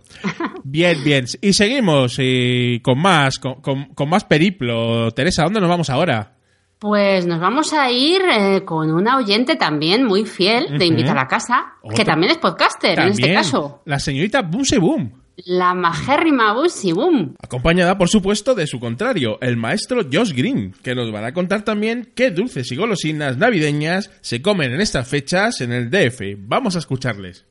Bien, 0.64 1.02
bien. 1.04 1.24
Y 1.40 1.52
seguimos 1.52 2.16
y 2.18 2.80
con 2.80 2.98
más, 3.00 3.38
con, 3.38 4.08
más 4.08 4.24
periplo. 4.24 5.10
Teresa, 5.12 5.44
¿dónde 5.44 5.60
nos 5.60 5.68
vamos 5.68 5.90
ahora? 5.90 6.34
Pues 6.78 7.26
nos 7.26 7.40
vamos 7.40 7.72
a 7.74 7.90
ir 7.90 8.22
eh, 8.22 8.64
con 8.64 8.90
una 8.90 9.18
oyente 9.18 9.56
también 9.56 10.04
muy 10.04 10.24
fiel 10.24 10.78
de 10.78 10.86
Invita 10.86 11.12
a 11.12 11.14
la 11.14 11.28
Casa, 11.28 11.74
que 11.94 12.04
también 12.04 12.32
es 12.32 12.38
podcaster 12.38 12.98
en 12.98 13.08
este 13.08 13.34
caso. 13.34 13.82
La 13.84 13.98
señorita 13.98 14.42
Bunse 14.42 14.78
Boom. 14.78 15.12
La 15.44 15.74
majérrima 15.74 16.54
Bunse 16.54 16.92
Boom. 16.94 17.36
Acompañada, 17.42 17.98
por 17.98 18.08
supuesto, 18.08 18.54
de 18.54 18.66
su 18.66 18.80
contrario, 18.80 19.38
el 19.42 19.56
maestro 19.56 20.02
Josh 20.10 20.32
Green, 20.32 20.74
que 20.82 20.94
nos 20.94 21.12
va 21.12 21.26
a 21.26 21.32
contar 21.32 21.62
también 21.62 22.12
qué 22.14 22.30
dulces 22.30 22.70
y 22.72 22.76
golosinas 22.76 23.36
navideñas 23.36 24.10
se 24.22 24.40
comen 24.40 24.72
en 24.72 24.80
estas 24.80 25.06
fechas 25.06 25.60
en 25.60 25.72
el 25.72 25.90
DF. 25.90 26.36
Vamos 26.38 26.76
a 26.76 26.78
escucharles. 26.78 27.49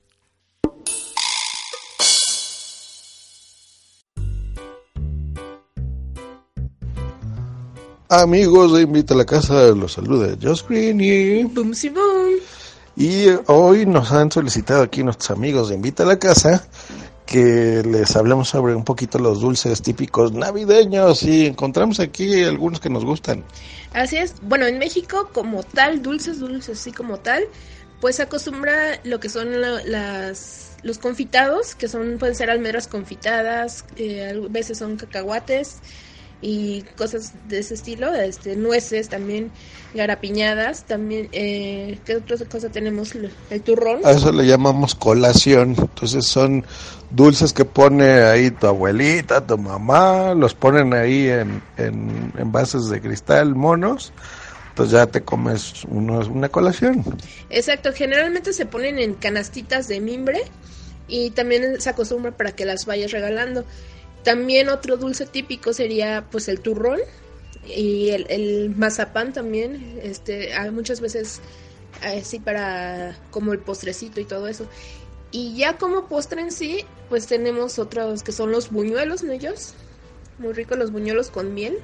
Amigos 8.12 8.74
de 8.74 8.82
Invita 8.82 9.14
a 9.14 9.18
la 9.18 9.26
Casa, 9.26 9.68
los 9.68 9.94
saluda 9.94 10.36
Josh 10.42 10.64
Green 10.68 11.00
y... 11.00 11.44
Boom. 11.44 11.74
Y 12.96 13.28
hoy 13.46 13.86
nos 13.86 14.12
han 14.12 14.32
solicitado 14.32 14.82
aquí 14.82 15.04
nuestros 15.04 15.30
amigos 15.30 15.70
de 15.70 15.76
Invita 15.76 16.02
a 16.02 16.06
la 16.08 16.18
Casa 16.18 16.68
que 17.28 17.84
les 17.86 18.16
hablemos 18.16 18.50
sobre 18.50 18.74
un 18.74 18.84
poquito 18.84 19.20
los 19.20 19.42
dulces 19.42 19.84
típicos 19.84 20.34
navideños 20.34 21.22
y 21.22 21.46
encontramos 21.46 22.00
aquí 22.00 22.44
algunos 22.44 22.80
que 22.80 22.90
nos 22.90 23.06
gustan. 23.06 23.44
Así 23.94 24.18
es, 24.18 24.34
bueno, 24.42 24.66
en 24.66 24.80
México 24.80 25.30
como 25.32 25.62
tal, 25.62 26.02
dulces, 26.02 26.40
dulces 26.40 26.80
así 26.80 26.92
como 26.92 27.20
tal, 27.20 27.44
pues 28.02 28.16
se 28.16 28.24
acostumbra 28.24 29.00
lo 29.04 29.20
que 29.20 29.30
son 29.30 29.62
las 29.62 30.66
los 30.82 30.98
confitados, 30.98 31.76
que 31.76 31.88
son 31.88 32.18
pueden 32.18 32.34
ser 32.34 32.50
almendras 32.50 32.88
confitadas, 32.88 33.86
eh, 33.98 34.32
a 34.32 34.50
veces 34.50 34.80
son 34.80 34.98
cacahuates, 34.98 35.78
y 36.42 36.84
cosas 36.96 37.34
de 37.48 37.60
ese 37.60 37.74
estilo, 37.74 38.14
este, 38.14 38.56
nueces 38.56 39.10
también, 39.10 39.52
garapiñadas, 39.94 40.86
también, 40.86 41.28
eh, 41.32 42.00
¿qué 42.06 42.16
otra 42.16 42.38
cosa 42.46 42.70
tenemos? 42.70 43.14
El 43.50 43.62
turrón. 43.62 44.00
A 44.06 44.12
eso 44.12 44.32
le 44.32 44.46
llamamos 44.46 44.96
colación, 44.96 45.76
entonces 45.78 46.26
son 46.28 46.66
dulces 47.10 47.52
que 47.52 47.66
pone 47.66 48.22
ahí 48.22 48.52
tu 48.52 48.68
abuelita, 48.68 49.46
tu 49.46 49.58
mamá, 49.58 50.34
los 50.34 50.54
ponen 50.54 50.94
ahí 50.94 51.28
en, 51.28 51.62
en, 51.78 52.32
en 52.38 52.52
bases 52.52 52.88
de 52.90 53.02
cristal 53.02 53.56
monos, 53.56 54.14
entonces 54.70 54.94
ya 54.94 55.08
te 55.08 55.22
comes 55.22 55.84
uno, 55.90 56.20
una 56.20 56.48
colación. 56.48 57.04
Exacto, 57.50 57.92
generalmente 57.92 58.54
se 58.54 58.66
ponen 58.66 58.98
en 58.98 59.16
canastitas 59.16 59.90
de 59.90 60.00
mimbre 60.00 60.40
y 61.10 61.32
también 61.32 61.82
se 61.82 61.90
acostumbra 61.90 62.32
para 62.32 62.52
que 62.54 62.64
las 62.64 62.86
vayas 62.86 63.12
regalando. 63.12 63.66
También 64.24 64.70
otro 64.70 64.98
dulce 64.98 65.26
típico 65.26 65.74
sería 65.74 66.26
pues 66.30 66.48
el 66.48 66.60
turrón 66.60 67.00
y 67.66 68.10
el, 68.10 68.74
mazapán 68.76 69.34
también, 69.34 70.00
este, 70.02 70.54
hay 70.54 70.72
muchas 70.72 71.02
veces 71.02 71.42
así 72.02 72.40
para 72.40 73.18
como 73.32 73.54
el 73.54 73.60
postrecito 73.60 74.20
y 74.20 74.26
todo 74.26 74.48
eso. 74.48 74.66
Y 75.32 75.56
ya 75.56 75.78
como 75.78 76.08
postre 76.08 76.42
en 76.42 76.52
sí, 76.52 76.86
pues 77.08 77.28
tenemos 77.28 77.78
otros 77.78 78.24
que 78.24 78.32
son 78.32 78.52
los 78.52 78.72
buñuelos, 78.72 79.24
¿no 79.24 79.32
ellos? 79.32 79.74
Muy 80.40 80.54
ricos 80.54 80.78
los 80.78 80.92
buñuelos 80.92 81.30
con 81.30 81.54
miel. 81.54 81.78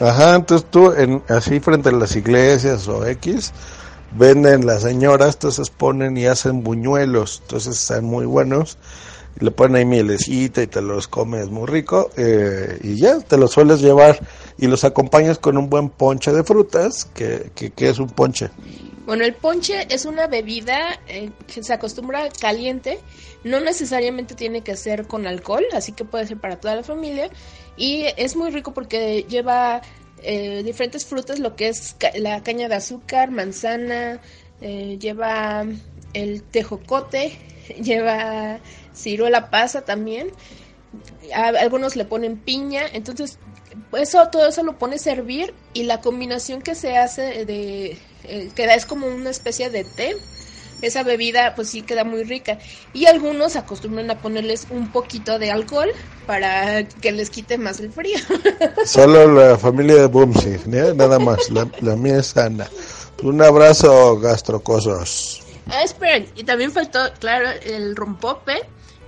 Ajá, 0.00 0.34
entonces 0.34 0.68
tú 0.70 0.92
en, 0.92 1.22
así 1.28 1.60
frente 1.60 1.88
a 1.88 1.92
las 1.92 2.16
iglesias 2.16 2.88
o 2.88 3.06
X, 3.06 3.52
venden 4.16 4.66
las 4.66 4.82
señoras, 4.82 5.34
entonces 5.34 5.70
ponen 5.70 6.16
y 6.16 6.26
hacen 6.26 6.62
buñuelos, 6.62 7.40
entonces 7.42 7.80
están 7.80 8.04
muy 8.04 8.26
buenos, 8.26 8.78
le 9.38 9.50
ponen 9.50 9.76
ahí 9.76 9.84
mielecita 9.84 10.62
y 10.62 10.66
te 10.66 10.80
los 10.82 11.08
comes 11.08 11.48
muy 11.48 11.66
rico, 11.66 12.10
eh, 12.16 12.78
y 12.82 12.96
ya, 12.96 13.18
te 13.20 13.36
los 13.36 13.52
sueles 13.52 13.80
llevar 13.80 14.20
y 14.58 14.66
los 14.66 14.84
acompañas 14.84 15.38
con 15.38 15.56
un 15.58 15.68
buen 15.70 15.88
ponche 15.90 16.32
de 16.32 16.44
frutas, 16.44 17.04
que, 17.06 17.50
que, 17.54 17.88
es 17.88 17.98
un 17.98 18.08
ponche. 18.08 18.50
Bueno, 19.06 19.24
el 19.24 19.34
ponche 19.34 19.86
es 19.90 20.04
una 20.04 20.28
bebida 20.28 20.98
eh, 21.08 21.30
que 21.52 21.62
se 21.64 21.72
acostumbra 21.72 22.28
caliente, 22.40 23.00
no 23.42 23.58
necesariamente 23.60 24.34
tiene 24.34 24.62
que 24.62 24.76
ser 24.76 25.06
con 25.06 25.26
alcohol, 25.26 25.64
así 25.72 25.92
que 25.92 26.04
puede 26.04 26.26
ser 26.26 26.38
para 26.38 26.60
toda 26.60 26.76
la 26.76 26.84
familia, 26.84 27.28
y 27.76 28.04
es 28.16 28.36
muy 28.36 28.50
rico 28.50 28.72
porque 28.72 29.24
lleva 29.28 29.82
eh, 30.22 30.62
diferentes 30.64 31.04
frutas, 31.04 31.40
lo 31.40 31.56
que 31.56 31.68
es 31.68 31.96
ca- 31.98 32.12
la 32.16 32.42
caña 32.44 32.68
de 32.68 32.76
azúcar, 32.76 33.32
manzana, 33.32 34.20
eh, 34.60 34.96
lleva 35.00 35.64
el 36.12 36.44
tejocote, 36.44 37.36
lleva 37.82 38.60
ciruela 38.94 39.50
pasa 39.50 39.82
también. 39.82 40.30
A- 41.34 41.48
algunos 41.60 41.96
le 41.96 42.04
ponen 42.04 42.36
piña, 42.38 42.82
entonces 42.92 43.38
eso 43.96 44.28
todo 44.30 44.46
eso 44.48 44.62
lo 44.62 44.78
pone 44.78 44.96
a 44.96 44.98
servir 44.98 45.54
y 45.72 45.84
la 45.84 46.00
combinación 46.00 46.60
que 46.62 46.74
se 46.74 46.96
hace 46.98 47.44
de 47.46 47.98
eh, 48.24 48.50
que 48.54 48.66
da 48.66 48.74
es 48.74 48.86
como 48.86 49.06
una 49.06 49.30
especie 49.30 49.70
de 49.70 49.84
té. 49.84 50.16
Esa 50.82 51.04
bebida 51.04 51.54
pues 51.54 51.68
sí 51.70 51.82
queda 51.82 52.02
muy 52.02 52.24
rica 52.24 52.58
y 52.92 53.06
algunos 53.06 53.54
acostumbran 53.54 54.10
a 54.10 54.18
ponerles 54.18 54.66
un 54.68 54.90
poquito 54.90 55.38
de 55.38 55.52
alcohol 55.52 55.88
para 56.26 56.82
que 56.84 57.12
les 57.12 57.30
quite 57.30 57.56
más 57.56 57.78
el 57.78 57.92
frío. 57.92 58.18
Solo 58.84 59.32
la 59.32 59.56
familia 59.56 59.94
de 59.94 60.06
Bumsy, 60.06 60.56
¿eh? 60.72 60.92
nada 60.96 61.20
más, 61.20 61.48
la, 61.50 61.68
la 61.82 61.94
mía 61.94 62.18
es 62.18 62.36
Ana. 62.36 62.68
Un 63.22 63.40
abrazo, 63.40 64.18
gastrocosos. 64.18 65.40
Ah, 65.68 65.84
esperen, 65.84 66.28
y 66.34 66.42
también 66.42 66.72
faltó, 66.72 66.98
claro, 67.20 67.48
el 67.64 67.94
rompope 67.94 68.54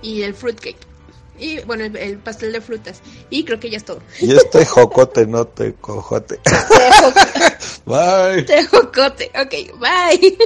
y 0.01 0.21
el 0.23 0.33
fruitcake. 0.33 0.77
Y 1.37 1.59
bueno, 1.61 1.83
el, 1.83 1.95
el 1.97 2.17
pastel 2.19 2.53
de 2.53 2.61
frutas. 2.61 3.01
Y 3.29 3.43
creo 3.43 3.59
que 3.59 3.69
ya 3.69 3.77
es 3.77 3.85
todo. 3.85 4.01
Y 4.21 4.33
este 4.33 4.65
jocote, 4.65 5.27
no 5.27 5.45
te 5.45 5.73
cojote. 5.73 6.39
Bye. 7.85 8.43
Tejocote. 8.43 9.31
Ok, 9.35 9.79
bye. 9.79 10.37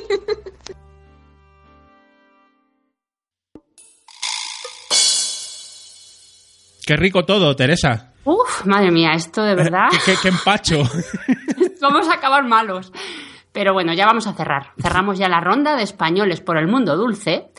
Qué 6.86 6.96
rico 6.96 7.24
todo, 7.24 7.56
Teresa. 7.56 8.14
Uf, 8.26 8.66
madre 8.66 8.92
mía, 8.92 9.14
esto 9.14 9.44
de 9.44 9.56
verdad. 9.56 9.90
Qué, 10.06 10.16
qué 10.22 10.30
empacho. 10.30 10.82
vamos 11.82 12.08
a 12.10 12.16
acabar 12.16 12.44
malos. 12.46 12.92
Pero 13.52 13.74
bueno, 13.74 13.94
ya 13.94 14.06
vamos 14.06 14.28
a 14.28 14.34
cerrar. 14.34 14.74
Cerramos 14.82 15.18
ya 15.18 15.30
la 15.30 15.40
ronda 15.40 15.76
de 15.76 15.84
españoles 15.84 16.42
por 16.42 16.58
el 16.58 16.68
mundo 16.68 16.98
dulce 16.98 17.52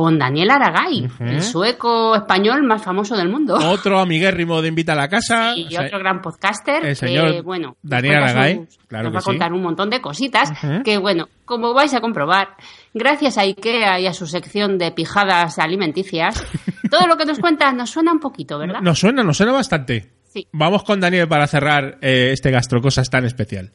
con 0.00 0.18
Daniel 0.18 0.50
Aragay, 0.50 1.08
el 1.20 1.42
sueco 1.42 2.14
español 2.16 2.62
más 2.62 2.82
famoso 2.82 3.16
del 3.16 3.28
mundo. 3.28 3.56
Otro 3.70 3.98
amiguérrimo 3.98 4.60
de 4.62 4.68
Invita 4.68 4.92
a 4.92 4.96
la 4.96 5.08
Casa. 5.08 5.54
y 5.56 5.68
sea, 5.70 5.82
otro 5.86 5.98
gran 5.98 6.20
podcaster 6.20 6.84
el 6.84 6.96
señor 6.96 7.32
que, 7.32 7.40
bueno, 7.42 7.76
Daniel 7.82 8.16
Aragay, 8.16 8.66
sus- 8.66 8.78
claro 8.88 9.04
nos 9.04 9.12
que 9.12 9.14
va 9.14 9.18
a 9.18 9.22
sí. 9.22 9.26
contar 9.26 9.52
un 9.52 9.62
montón 9.62 9.90
de 9.90 10.00
cositas 10.00 10.52
que, 10.84 10.98
bueno, 10.98 11.28
como 11.44 11.74
vais 11.74 11.92
a 11.94 12.00
comprobar, 12.00 12.48
gracias 12.94 13.38
a 13.38 13.42
IKEA 13.42 14.00
y 14.00 14.06
a 14.06 14.12
su 14.12 14.26
sección 14.26 14.78
de 14.78 14.92
pijadas 14.92 15.58
alimenticias, 15.58 16.42
todo 16.90 17.06
lo 17.06 17.16
que 17.16 17.26
nos 17.26 17.38
cuenta 17.38 17.72
nos 17.72 17.90
suena 17.90 18.12
un 18.12 18.20
poquito, 18.20 18.58
¿verdad? 18.58 18.80
Nos 18.80 18.98
suena, 18.98 19.22
nos 19.22 19.36
suena 19.36 19.52
bastante. 19.52 20.10
Sí. 20.28 20.46
Vamos 20.52 20.82
con 20.84 21.00
Daniel 21.00 21.26
para 21.26 21.46
cerrar 21.46 21.98
eh, 22.02 22.30
este 22.32 22.50
gastrocosas 22.50 23.08
tan 23.08 23.24
especial. 23.24 23.72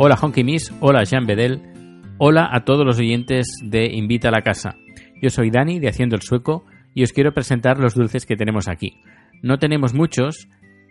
Hola 0.00 0.14
Honky 0.14 0.44
Miss, 0.44 0.72
hola 0.78 1.02
Jean 1.02 1.26
Bedel, 1.26 1.60
hola 2.18 2.48
a 2.52 2.64
todos 2.64 2.86
los 2.86 3.00
oyentes 3.00 3.48
de 3.64 3.86
Invita 3.86 4.28
a 4.28 4.30
la 4.30 4.42
Casa. 4.42 4.76
Yo 5.20 5.28
soy 5.28 5.50
Dani 5.50 5.80
de 5.80 5.88
Haciendo 5.88 6.14
el 6.14 6.22
Sueco 6.22 6.64
y 6.94 7.02
os 7.02 7.12
quiero 7.12 7.34
presentar 7.34 7.80
los 7.80 7.96
dulces 7.96 8.24
que 8.24 8.36
tenemos 8.36 8.68
aquí. 8.68 9.00
No 9.42 9.58
tenemos 9.58 9.94
muchos, 9.94 10.48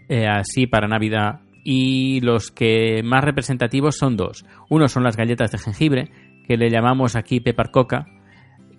eh, 0.10 0.28
así 0.28 0.68
para 0.68 0.90
Navidad, 0.90 1.40
y 1.64 2.20
los 2.20 2.52
que 2.52 3.02
más 3.02 3.24
representativos 3.24 3.96
son 3.96 4.18
dos. 4.18 4.46
Uno 4.70 4.90
son 4.90 5.04
las 5.04 5.16
galletas 5.16 5.52
de 5.52 5.58
jengibre, 5.58 6.12
que 6.46 6.58
le 6.58 6.70
llamamos 6.70 7.16
aquí 7.16 7.40
pepper 7.40 7.72
coca, 7.72 8.08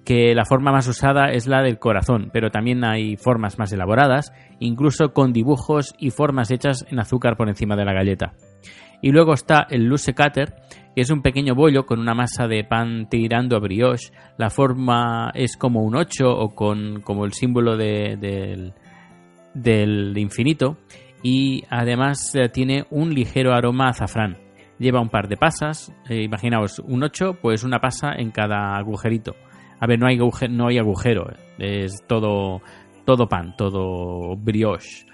que 0.05 0.35
la 0.35 0.45
forma 0.45 0.73
más 0.73 0.87
usada 0.89 1.31
es 1.31 1.47
la 1.47 1.63
del 1.63 1.79
corazón, 1.79 2.29
pero 2.35 2.51
también 2.51 2.85
hay 2.85 3.17
formas 3.17 3.59
más 3.59 3.73
elaboradas, 3.73 4.35
incluso 4.61 5.15
con 5.15 5.33
dibujos 5.33 5.95
y 5.99 6.11
formas 6.11 6.51
hechas 6.51 6.85
en 6.91 6.99
azúcar 6.99 7.39
por 7.39 7.49
encima 7.49 7.77
de 7.77 7.87
la 7.87 7.95
galleta. 7.95 8.35
Y 9.03 9.11
luego 9.13 9.33
está 9.35 9.67
el 9.71 9.85
Luce 9.85 10.15
Cutter, 10.15 10.55
que 10.95 11.03
es 11.03 11.11
un 11.11 11.23
pequeño 11.23 11.55
bollo 11.55 11.87
con 11.87 12.01
una 12.01 12.15
masa 12.15 12.49
de 12.49 12.65
pan 12.65 13.09
tirando 13.09 13.57
a 13.57 13.61
brioche. 13.61 14.13
La 14.39 14.51
forma 14.51 15.31
es 15.35 15.57
como 15.57 15.83
un 15.83 15.95
8 15.97 16.29
o 16.29 16.49
con 16.55 17.01
como 17.03 17.25
el 17.25 17.33
símbolo 17.33 17.77
de- 17.77 18.17
del, 18.17 18.73
del 19.55 20.17
infinito. 20.19 20.79
Y 21.23 21.65
además 21.71 22.35
eh, 22.35 22.49
tiene 22.49 22.85
un 22.91 23.13
ligero 23.15 23.53
aroma 23.53 23.87
a 23.87 23.91
azafrán. 23.91 24.37
Lleva 24.79 25.01
un 25.01 25.09
par 25.09 25.29
de 25.29 25.37
pasas. 25.37 25.93
eh, 26.09 26.23
imaginaos, 26.23 26.79
un 26.81 27.03
8, 27.03 27.39
pues 27.43 27.65
una 27.65 27.81
pasa 27.81 28.13
en 28.17 28.31
cada 28.31 28.77
agujerito. 28.77 29.35
A 29.81 29.87
ver, 29.87 29.99
no 29.99 30.07
hay, 30.07 30.17
aguje- 30.19 30.49
no 30.51 30.69
hay 30.69 30.79
agujero. 30.79 31.29
eh, 31.59 31.85
Es 31.85 32.05
todo, 32.07 32.61
todo 33.05 33.29
pan, 33.29 33.55
todo 33.57 34.37
brioche. 34.37 35.07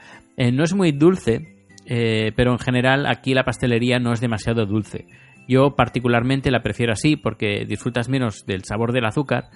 No 0.53 0.65
es 0.65 0.75
muy 0.75 0.93
dulce, 0.93 1.54
eh, 1.87 2.33
pero 2.37 2.53
en 2.53 2.59
general 2.59 3.07
aquí 3.07 3.35
la 3.35 3.45
pastelería 3.45 3.99
no 3.99 4.13
es 4.13 4.21
demasiado 4.21 4.67
dulce. 4.67 5.07
Yo 5.47 5.75
particularmente 5.77 6.51
la 6.51 6.63
prefiero 6.63 6.93
así 6.93 7.17
porque 7.17 7.65
disfrutas 7.67 8.09
menos 8.09 8.47
del 8.47 8.65
sabor 8.65 8.93
del 8.93 9.05
azúcar, 9.05 9.51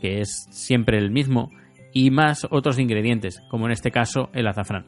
que 0.00 0.20
es 0.20 0.46
siempre 0.50 0.98
el 0.98 1.10
mismo, 1.10 1.50
y 1.92 2.10
más 2.10 2.46
otros 2.50 2.78
ingredientes, 2.78 3.40
como 3.48 3.66
en 3.66 3.72
este 3.72 3.90
caso 3.90 4.30
el 4.32 4.46
azafrán. 4.46 4.86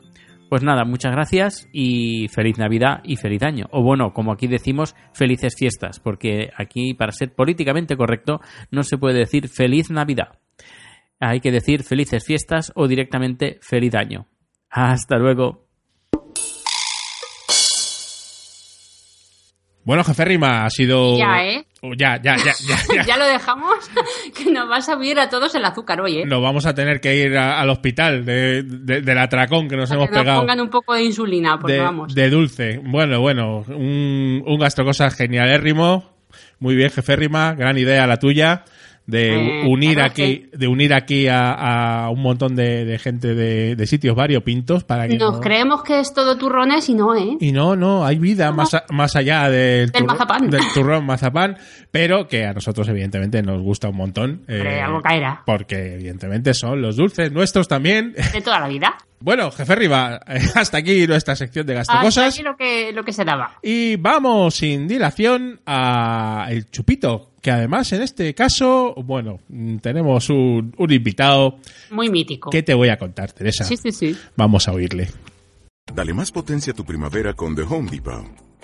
Pues 0.49 0.63
nada, 0.63 0.85
muchas 0.85 1.11
gracias 1.11 1.69
y 1.73 2.29
feliz 2.29 2.57
Navidad 2.59 3.01
y 3.03 3.17
feliz 3.17 3.43
año. 3.43 3.67
O 3.73 3.83
bueno, 3.83 4.13
como 4.13 4.33
aquí 4.33 4.47
decimos, 4.47 4.95
felices 5.13 5.55
fiestas, 5.59 5.99
porque 5.99 6.51
aquí 6.57 6.95
para 6.95 7.11
ser 7.11 7.35
políticamente 7.35 7.97
correcto 7.97 8.41
no 8.71 8.85
se 8.85 8.97
puede 8.97 9.19
decir 9.19 9.49
feliz 9.49 9.91
Navidad. 9.91 10.39
Hay 11.19 11.41
que 11.41 11.51
decir 11.51 11.83
felices 11.83 12.25
fiestas 12.25 12.71
o 12.77 12.87
directamente 12.87 13.59
feliz 13.61 13.95
año. 13.95 14.27
Hasta 14.71 15.17
luego. 15.17 15.66
Bueno, 19.87 20.05
jefe 20.05 20.25
Rima, 20.25 20.65
ha 20.67 20.71
sido... 20.71 21.17
Ya, 21.17 21.45
¿eh? 21.45 21.65
Oh, 21.81 21.93
ya, 21.97 22.21
ya, 22.21 22.37
ya, 22.37 22.53
ya, 22.95 23.05
ya. 23.07 23.17
lo 23.17 23.25
dejamos, 23.27 23.73
que 24.37 24.51
nos 24.51 24.69
va 24.69 24.79
a 24.79 24.83
subir 24.83 25.19
a 25.21 25.29
todos 25.29 25.55
el 25.55 25.65
azúcar 25.65 26.01
hoy, 26.01 26.19
¿eh? 26.19 26.27
Nos 26.27 26.43
vamos 26.43 26.67
a 26.67 26.75
tener 26.75 27.01
que 27.01 27.15
ir 27.17 27.39
a- 27.39 27.61
al 27.61 27.71
hospital 27.71 28.25
de, 28.25 28.65
de- 28.65 29.01
del 29.01 29.19
atracón 29.19 29.69
que 29.69 29.77
nos 29.77 29.89
Para 29.89 30.01
hemos 30.01 30.09
que 30.11 30.15
nos 30.17 30.23
pegado. 30.25 30.41
pongan 30.41 30.61
un 30.61 30.69
poco 30.71 30.93
de 30.95 31.05
insulina, 31.05 31.57
porque 31.59 31.75
de, 31.75 31.81
vamos. 31.81 32.15
de 32.15 32.29
dulce. 32.31 32.81
Bueno, 32.83 33.21
bueno, 33.21 33.65
un, 33.69 34.43
un 34.45 34.59
gastrocosas 34.59 35.15
genialérrimo. 35.15 36.11
Muy 36.59 36.75
bien, 36.75 36.91
jefe 36.91 37.15
Rima, 37.17 37.55
gran 37.55 37.79
idea 37.79 38.07
la 38.09 38.19
tuya 38.19 38.65
de 39.07 39.63
Eh, 39.63 39.67
unir 39.69 40.01
aquí, 40.01 40.51
de 40.53 40.67
unir 40.67 40.93
aquí 40.93 41.29
a, 41.29 42.05
a 42.07 42.11
un 42.11 42.21
montón 42.23 42.57
de, 42.57 42.85
de 42.85 42.99
gente 42.99 43.35
de, 43.35 43.77
de 43.77 43.87
sitios 43.87 44.17
variopintos 44.17 44.83
para 44.85 45.07
que 45.07 45.17
Nos 45.17 45.35
no- 45.35 45.41
creemos 45.41 45.83
que 45.85 46.01
es 46.01 46.13
todo 46.13 46.37
turrones 46.37 46.89
y 46.89 46.95
no, 46.95 47.15
¿eh? 47.15 47.37
y 47.41 47.53
no, 47.53 47.77
no, 47.77 48.05
hay 48.05 48.19
vida 48.19 48.51
más, 48.53 48.75
a- 48.75 48.85
más 48.91 49.15
allá 49.15 49.49
del, 49.49 49.91
Del 49.91 50.03
turro- 50.03 50.07
mazapán. 50.13 50.51
del 50.51 50.61
turrón 50.75 51.07
mazapán, 51.07 51.57
pero 51.91 52.27
que 52.27 52.45
a 52.47 52.53
nosotros 52.53 52.89
evidentemente 52.89 53.43
nos 53.43 53.63
gusta 53.63 53.89
un 53.89 53.97
montón. 53.97 54.43
eh, 54.49 54.81
algo 54.85 55.01
caerá. 55.03 55.43
Porque 55.47 55.95
evidentemente 55.95 56.53
son 56.55 56.83
los 56.83 56.97
dulces 56.97 57.31
nuestros 57.31 57.69
también. 57.69 58.15
De 58.33 58.41
toda 58.43 58.59
la 58.61 58.69
vida. 58.69 58.97
Bueno, 59.21 59.51
jefe 59.51 59.75
Riva, 59.75 60.21
hasta 60.55 60.79
aquí 60.79 61.07
nuestra 61.07 61.35
sección 61.37 61.67
de 61.67 61.79
Hasta 61.79 62.01
aquí 62.01 62.43
lo 62.43 62.57
que, 62.57 62.93
lo 62.93 63.03
que 63.05 63.13
se 63.13 63.25
daba. 63.25 63.59
Y 63.63 63.97
vamos 63.97 64.57
sin 64.57 64.87
dilación 64.87 65.61
a 65.67 66.47
el 66.51 66.71
chupito, 66.71 67.33
que 67.41 67.51
además 67.51 67.93
en 67.93 68.03
este 68.03 68.35
caso, 68.35 68.95
bueno, 69.05 69.41
tenemos 69.81 70.29
un, 70.31 70.75
un 70.77 70.93
invitado 70.93 71.59
Muy 71.91 72.11
mítico. 72.11 72.51
que 72.51 72.63
te 72.63 72.75
voy 72.75 72.89
a 72.89 72.99
contar, 72.99 73.33
Teresa. 73.33 73.65
Sí, 73.65 73.77
sí, 73.77 73.91
sí. 73.93 74.17
Vamos 74.37 74.69
a 74.69 74.73
oírle. 74.73 75.09
Dale 75.95 76.13
más 76.13 76.33
potencia 76.33 76.73
a 76.73 76.77
tu 76.77 76.85
primavera 76.85 77.33
con 77.33 77.55
The 77.55 77.63
Home 77.63 77.91
Depot. 77.91 78.46